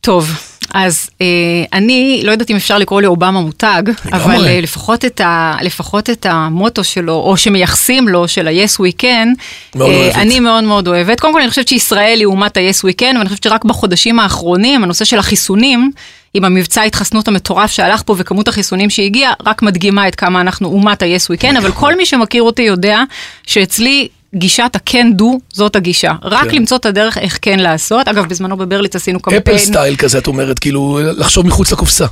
טוב, 0.00 0.30
אז 0.74 1.10
אה, 1.20 1.26
אני 1.72 2.20
לא 2.24 2.32
יודעת 2.32 2.50
אם 2.50 2.56
אפשר 2.56 2.78
לקרוא 2.78 3.02
לאובמה 3.02 3.40
מותג, 3.40 3.82
אבל 4.12 4.46
אה, 4.46 4.60
לפחות, 4.60 5.04
את 5.04 5.20
ה, 5.20 5.56
לפחות 5.62 6.10
את 6.10 6.26
המוטו 6.26 6.84
שלו, 6.84 7.14
או 7.14 7.36
שמייחסים 7.36 8.08
לו, 8.08 8.28
של 8.28 8.48
ה-yes 8.48 8.80
we 8.80 9.02
can, 9.02 9.28
מאוד 9.74 9.90
אה. 9.90 10.10
אני 10.14 10.40
מאוד 10.40 10.64
מאוד 10.64 10.88
אוהבת. 10.88 11.20
קודם 11.20 11.32
כל 11.32 11.40
אני 11.40 11.50
חושבת 11.50 11.68
שישראל 11.68 12.18
היא 12.18 12.26
אומת 12.26 12.56
ה-yes 12.56 12.88
we 12.88 12.92
can, 13.02 13.16
ואני 13.16 13.28
חושבת 13.28 13.42
שרק 13.42 13.64
בחודשים 13.64 14.20
האחרונים, 14.20 14.84
הנושא 14.84 15.04
של 15.04 15.18
החיסונים, 15.18 15.90
עם 16.34 16.44
המבצע 16.44 16.80
ההתחסנות 16.80 17.28
המטורף 17.28 17.70
שהלך 17.70 18.02
פה 18.06 18.14
וכמות 18.18 18.48
החיסונים 18.48 18.90
שהגיע, 18.90 19.32
רק 19.46 19.62
מדגימה 19.62 20.08
את 20.08 20.14
כמה 20.14 20.40
אנחנו 20.40 20.68
אומת 20.68 21.02
ה-yes 21.02 21.34
we 21.34 21.42
can, 21.42 21.58
אבל 21.58 21.72
כל 21.72 21.96
מי 21.96 22.06
שמכיר 22.06 22.42
אותי 22.42 22.62
יודע 22.62 23.02
שאצלי 23.46 24.08
גישת 24.34 24.70
ה-can 24.74 25.20
do 25.20 25.24
זאת 25.52 25.76
הגישה. 25.76 26.12
רק 26.22 26.48
כן. 26.50 26.56
למצוא 26.56 26.76
את 26.76 26.86
הדרך 26.86 27.18
איך 27.18 27.38
כן 27.42 27.58
לעשות. 27.58 28.08
אגב, 28.08 28.28
בזמנו 28.28 28.56
בברליץ 28.56 28.96
עשינו 28.96 29.20
קמפיין. 29.20 29.42
Apple 29.42 29.58
style 29.58 29.96
כזה, 29.96 30.18
את 30.18 30.26
אומרת, 30.26 30.58
כאילו, 30.58 30.98
לחשוב 31.02 31.46
מחוץ 31.46 31.72
לקופסה. 31.72 32.06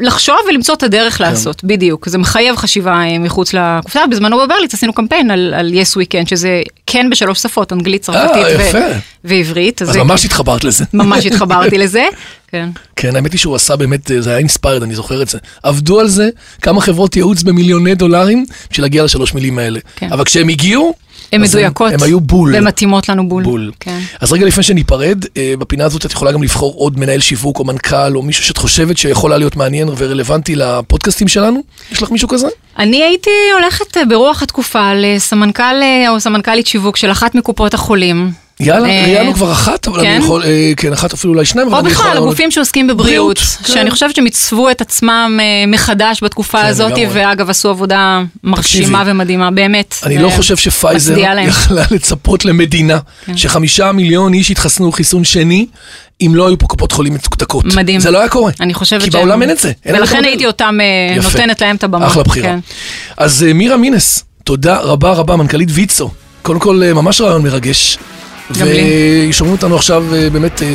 לחשוב 0.00 0.36
ולמצוא 0.48 0.74
את 0.74 0.82
הדרך 0.82 1.20
לעשות, 1.20 1.64
בדיוק. 1.64 2.08
זה 2.08 2.18
מחייב 2.18 2.56
חשיבה 2.56 2.92
אה, 2.92 3.18
מחוץ 3.18 3.54
לקופסה. 3.54 4.06
בזמנו 4.10 4.38
בברליץ 4.38 4.74
עשינו 4.74 4.92
קמפיין 4.92 5.30
על, 5.30 5.54
על 5.56 5.72
yes 5.74 5.96
we 6.00 6.04
can, 6.04 6.28
שזה 6.28 6.62
כן 6.86 7.06
בשלוש 7.10 7.38
שפות, 7.42 7.72
אנגלית, 7.72 8.02
צרפתית 8.02 8.44
ו-. 8.74 8.78
ועברית. 9.24 9.82
אז 9.82 9.88
זה- 9.90 10.02
ממש 10.02 10.24
התחברת 10.24 10.64
לזה. 10.64 10.84
ממש 10.94 11.26
התחברתי 11.26 11.78
לזה. 11.84 12.04
כן. 12.48 12.68
כן, 12.96 13.16
האמת 13.16 13.32
היא 13.32 13.38
שהוא 13.38 13.56
עשה 13.56 13.76
באמת, 13.76 14.10
זה 14.18 14.30
היה 14.30 14.38
inspired, 14.38 14.82
אני 14.82 14.94
זוכר 14.94 15.22
את 15.22 15.28
זה. 15.28 15.38
עבדו 15.62 16.00
על 16.00 16.08
זה 16.08 16.28
כמה 16.62 16.80
חברות 16.80 17.16
ייעוץ 17.16 17.42
במיליוני 17.42 17.94
דולרים 17.94 18.44
בשביל 18.70 18.84
להגיע 18.84 19.04
לשלוש 19.04 19.34
מילים 19.34 19.58
האלה. 19.58 19.80
כן. 19.96 20.12
אבל 20.12 20.24
כשהם 20.24 20.48
הגיעו, 20.48 20.94
הן 21.32 21.42
מדויקות. 21.42 21.92
הם 21.92 22.02
היו 22.02 22.20
בול. 22.20 22.54
והן 22.54 22.64
מתאימות 22.64 23.08
לנו 23.08 23.28
בול. 23.28 23.44
בול. 23.44 23.72
כן. 23.80 23.98
אז 24.20 24.32
רגע 24.32 24.46
לפני 24.46 24.62
שניפרד, 24.62 25.24
אה, 25.36 25.54
בפינה 25.58 25.84
הזאת 25.84 26.06
את 26.06 26.12
יכולה 26.12 26.32
גם 26.32 26.42
לבחור 26.42 26.74
עוד 26.76 26.98
מנהל 26.98 27.20
שיווק 27.20 27.58
או 27.58 27.64
מנכ"ל 27.64 28.16
או 28.16 28.22
מישהו 28.22 28.44
שאת 28.44 28.56
חושבת 28.56 28.98
שיכולה 28.98 29.38
להיות 29.38 29.56
מעניין 29.56 29.88
ורלוונטי 29.96 30.54
לפודקאסטים 30.56 31.28
שלנו? 31.28 31.60
יש 31.92 32.02
לך 32.02 32.10
מישהו 32.10 32.28
כזה? 32.28 32.48
אני 32.78 33.02
הייתי 33.02 33.30
הולכת 33.60 33.96
אה, 33.96 34.04
ברוח 34.04 34.42
התקופה 34.42 34.94
לסמנכ"ל 34.94 35.62
אה, 35.62 36.10
או 36.10 36.20
סמנכ"לית 36.20 36.66
שיווק 36.66 36.96
של 36.96 37.10
אחת 37.10 37.34
מקופות 37.34 37.74
החולים. 37.74 38.32
יאללה, 38.60 38.88
אה, 38.88 39.02
ראיינו 39.02 39.34
כבר 39.34 39.52
אחת, 39.52 39.88
אבל 39.88 40.00
אני 40.00 40.08
כן? 40.08 40.20
יכול, 40.24 40.42
אה, 40.44 40.72
כן, 40.76 40.92
אחת 40.92 41.12
אפילו 41.12 41.32
אולי 41.32 41.44
שניים, 41.44 41.72
או. 41.74 41.82
בכלל, 41.82 42.16
הגופים 42.16 42.50
שעוסקים 42.50 42.86
בבריאות, 42.86 43.08
בריאות, 43.08 43.38
כן. 43.38 43.72
שאני 43.72 43.90
חושבת 43.90 44.14
שהם 44.16 44.24
עיצבו 44.24 44.70
את 44.70 44.80
עצמם 44.80 45.38
אה, 45.42 45.66
מחדש 45.66 46.22
בתקופה 46.22 46.62
כן, 46.62 46.66
הזאת. 46.66 46.92
ואגב, 47.12 47.50
עשו 47.50 47.68
עבודה 47.68 48.22
מרשימה 48.44 49.02
ומדהימה, 49.06 49.50
באמת. 49.50 49.94
אני 50.02 50.18
לא 50.18 50.30
חושב 50.30 50.56
שפייזר. 50.56 51.18
יכלה 51.18 51.82
לצפות 51.90 52.44
למדינה 52.44 52.98
שחמישה 53.36 53.92
מיליון 53.92 54.34
איש 54.34 54.50
יתחסנו 54.50 54.92
חיסון 54.92 55.24
שני, 55.24 55.66
אם 56.20 56.32
לא 56.34 56.46
היו 56.48 56.58
פה 56.58 56.66
קופות 56.66 56.92
חולים 56.92 57.14
מתוקתקות. 57.14 57.64
מדהים. 57.64 58.00
זה 58.00 58.10
לא 58.10 58.18
היה 58.18 58.28
קורה. 58.28 58.52
אני 58.60 58.74
חושבת 58.74 59.02
כי 59.02 59.10
שהם- 59.10 59.20
בעולם 59.20 59.42
אין 59.42 59.50
את 59.50 59.58
זה. 59.58 59.72
ולכן. 59.86 60.24
הייתי 60.24 60.46
אותם, 60.46 60.78
אה. 60.80 61.16
נותנת 61.22 61.60
להם 61.60 61.76
את 61.76 61.84
הבמה. 61.84 62.06
אחלה 62.06 62.22
בחירה. 62.22 62.54
אז 63.16 63.44
אה, 63.48 63.52
מירה 63.52 63.76
מינס, 63.76 64.24
תודה 64.44 64.78
רבה 64.80 65.12
רבה, 65.12 65.36
מנכ"לית 65.36 65.68
ויצו. 65.72 66.10
קודם 66.42 66.58
כל, 66.60 66.82
אה, 66.82 66.94
ממש 66.94 67.20
רעיון 67.20 67.42
מרגש. 67.42 67.98
ושומעים 68.50 69.56
אותנו 69.56 69.76
עכשיו 69.76 70.14
אה, 70.14 70.30
באמת 70.30 70.62
אה, 70.62 70.74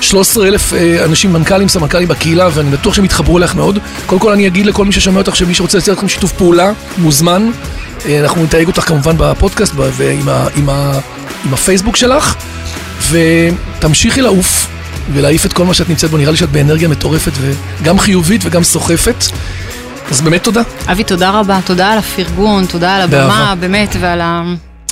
13 0.00 0.48
אלף 0.48 0.72
אה, 0.72 1.04
אנשים, 1.04 1.32
מנכ"לים, 1.32 1.68
סמנכ"לים 1.68 2.08
בקהילה, 2.08 2.48
ואני 2.52 2.70
בטוח 2.70 2.94
שהם 2.94 3.04
יתחברו 3.04 3.38
אליך 3.38 3.54
מאוד. 3.54 3.78
קודם 4.06 4.20
כל 4.20 4.32
אני 4.32 4.46
אגיד 4.46 4.66
לכל 4.66 4.84
מי 4.84 4.92
ששומע 4.92 5.18
אותך, 5.18 5.36
שמי 5.36 5.54
שרוצה 5.54 5.78
לצאת 5.78 5.96
לכם 5.96 6.08
שיתוף 6.08 6.32
פעולה, 6.32 6.72
מוזמן. 6.98 7.50
אה, 8.06 8.20
אנחנו 8.20 8.44
נתייג 8.44 8.66
אותך 8.66 8.82
כמובן 8.82 9.14
בפודקאסט 9.18 9.74
ב- 9.74 9.90
ועם 9.96 10.28
ה, 10.28 10.46
עם 10.56 10.68
ה, 10.68 10.98
עם 11.44 11.54
הפייסבוק 11.54 11.96
שלך, 11.96 12.34
ותמשיכי 13.10 14.20
לעוף 14.22 14.66
ולהעיף 15.12 15.46
את 15.46 15.52
כל 15.52 15.64
מה 15.64 15.74
שאת 15.74 15.88
נמצאת 15.88 16.10
בו. 16.10 16.16
נראה 16.16 16.30
לי 16.30 16.36
שאת 16.36 16.50
באנרגיה 16.50 16.88
מטורפת, 16.88 17.32
וגם 17.40 17.98
חיובית 17.98 18.40
וגם 18.44 18.64
סוחפת. 18.64 19.24
אז 20.10 20.20
באמת 20.20 20.44
תודה. 20.44 20.62
אבי, 20.92 21.04
תודה 21.04 21.30
רבה, 21.30 21.58
תודה 21.64 21.92
על 21.92 21.98
הפרגון, 21.98 22.66
תודה 22.66 22.96
על 22.96 23.02
הבמה, 23.02 23.28
באהבה. 23.28 23.54
באמת, 23.60 23.96
ועל 24.00 24.20
ה... 24.20 24.42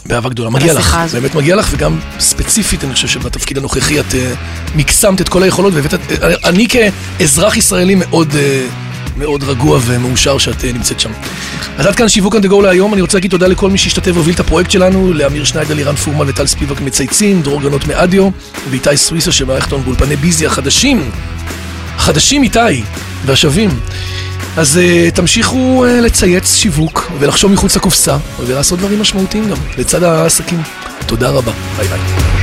באהבה 0.07 0.29
גדולה, 0.29 0.51
מגיע 0.51 0.75
לך, 0.75 0.95
הזאת. 0.95 1.21
באמת 1.21 1.35
מגיע 1.35 1.57
לך, 1.57 1.69
וגם 1.71 1.99
ספציפית, 2.21 2.85
אני 2.85 2.95
חושב 2.95 3.09
שבתפקיד 3.09 3.59
הנוכחי 3.59 4.01
את 4.01 4.15
אה, 4.15 4.33
מקסמת 4.75 5.21
את 5.21 5.29
כל 5.29 5.43
היכולות, 5.43 5.75
והבאת, 5.75 5.95
אה, 5.95 6.35
אני 6.45 6.67
כאזרח 6.69 7.57
ישראלי 7.57 7.95
מאוד, 7.95 8.35
אה, 8.35 8.67
מאוד 9.17 9.43
רגוע 9.43 9.79
ומאושר 9.83 10.39
שאת 10.39 10.65
נמצאת 10.65 11.01
שם. 11.01 11.11
אז 11.79 11.87
עד 11.87 11.95
כאן 11.95 12.09
שיווק 12.09 12.35
to 12.35 12.49
go 12.49 12.63
להיום, 12.63 12.95
אני 12.95 13.03
רוצה 13.03 13.17
להגיד 13.17 13.31
תודה 13.31 13.47
לכל 13.47 13.71
מי 13.71 13.79
שהשתתף 13.79 14.11
והוביל 14.15 14.35
את 14.35 14.41
הפרויקט 14.41 14.71
שלנו, 14.71 15.13
לאמיר 15.13 15.45
שניידר, 15.45 15.75
לירן 15.75 15.97
פורמן 15.97 16.29
וטל 16.29 16.47
ספיבק 16.47 16.81
מצייצים, 16.81 17.43
דרור 17.43 17.61
גנות 17.63 17.87
מאדיו, 17.87 18.29
ואיתי 18.71 18.97
סוויסה 18.97 19.33
שמארח 19.33 19.73
לנו 19.73 19.83
באולפני 19.83 20.17
ביזי 20.17 20.47
החדשים, 20.47 21.11
החדשים 21.97 22.43
איתי, 22.43 22.83
והשווים. 23.27 23.71
אז 24.57 24.81
אה, 24.83 25.15
תמשיכו 25.15 25.85
אה, 25.85 26.01
לצייץ 26.01 26.55
שיווק 26.55 27.13
ולחשוב 27.19 27.53
מחוץ 27.53 27.77
לקופסה 27.77 28.17
ולעשות 28.47 28.79
דברים 28.79 29.01
משמעותיים 29.01 29.49
גם 29.49 29.57
לצד 29.79 30.03
העסקים. 30.03 30.63
תודה 31.07 31.31
רבה, 31.31 31.53
ביי 31.77 31.89
ביי. 31.89 32.42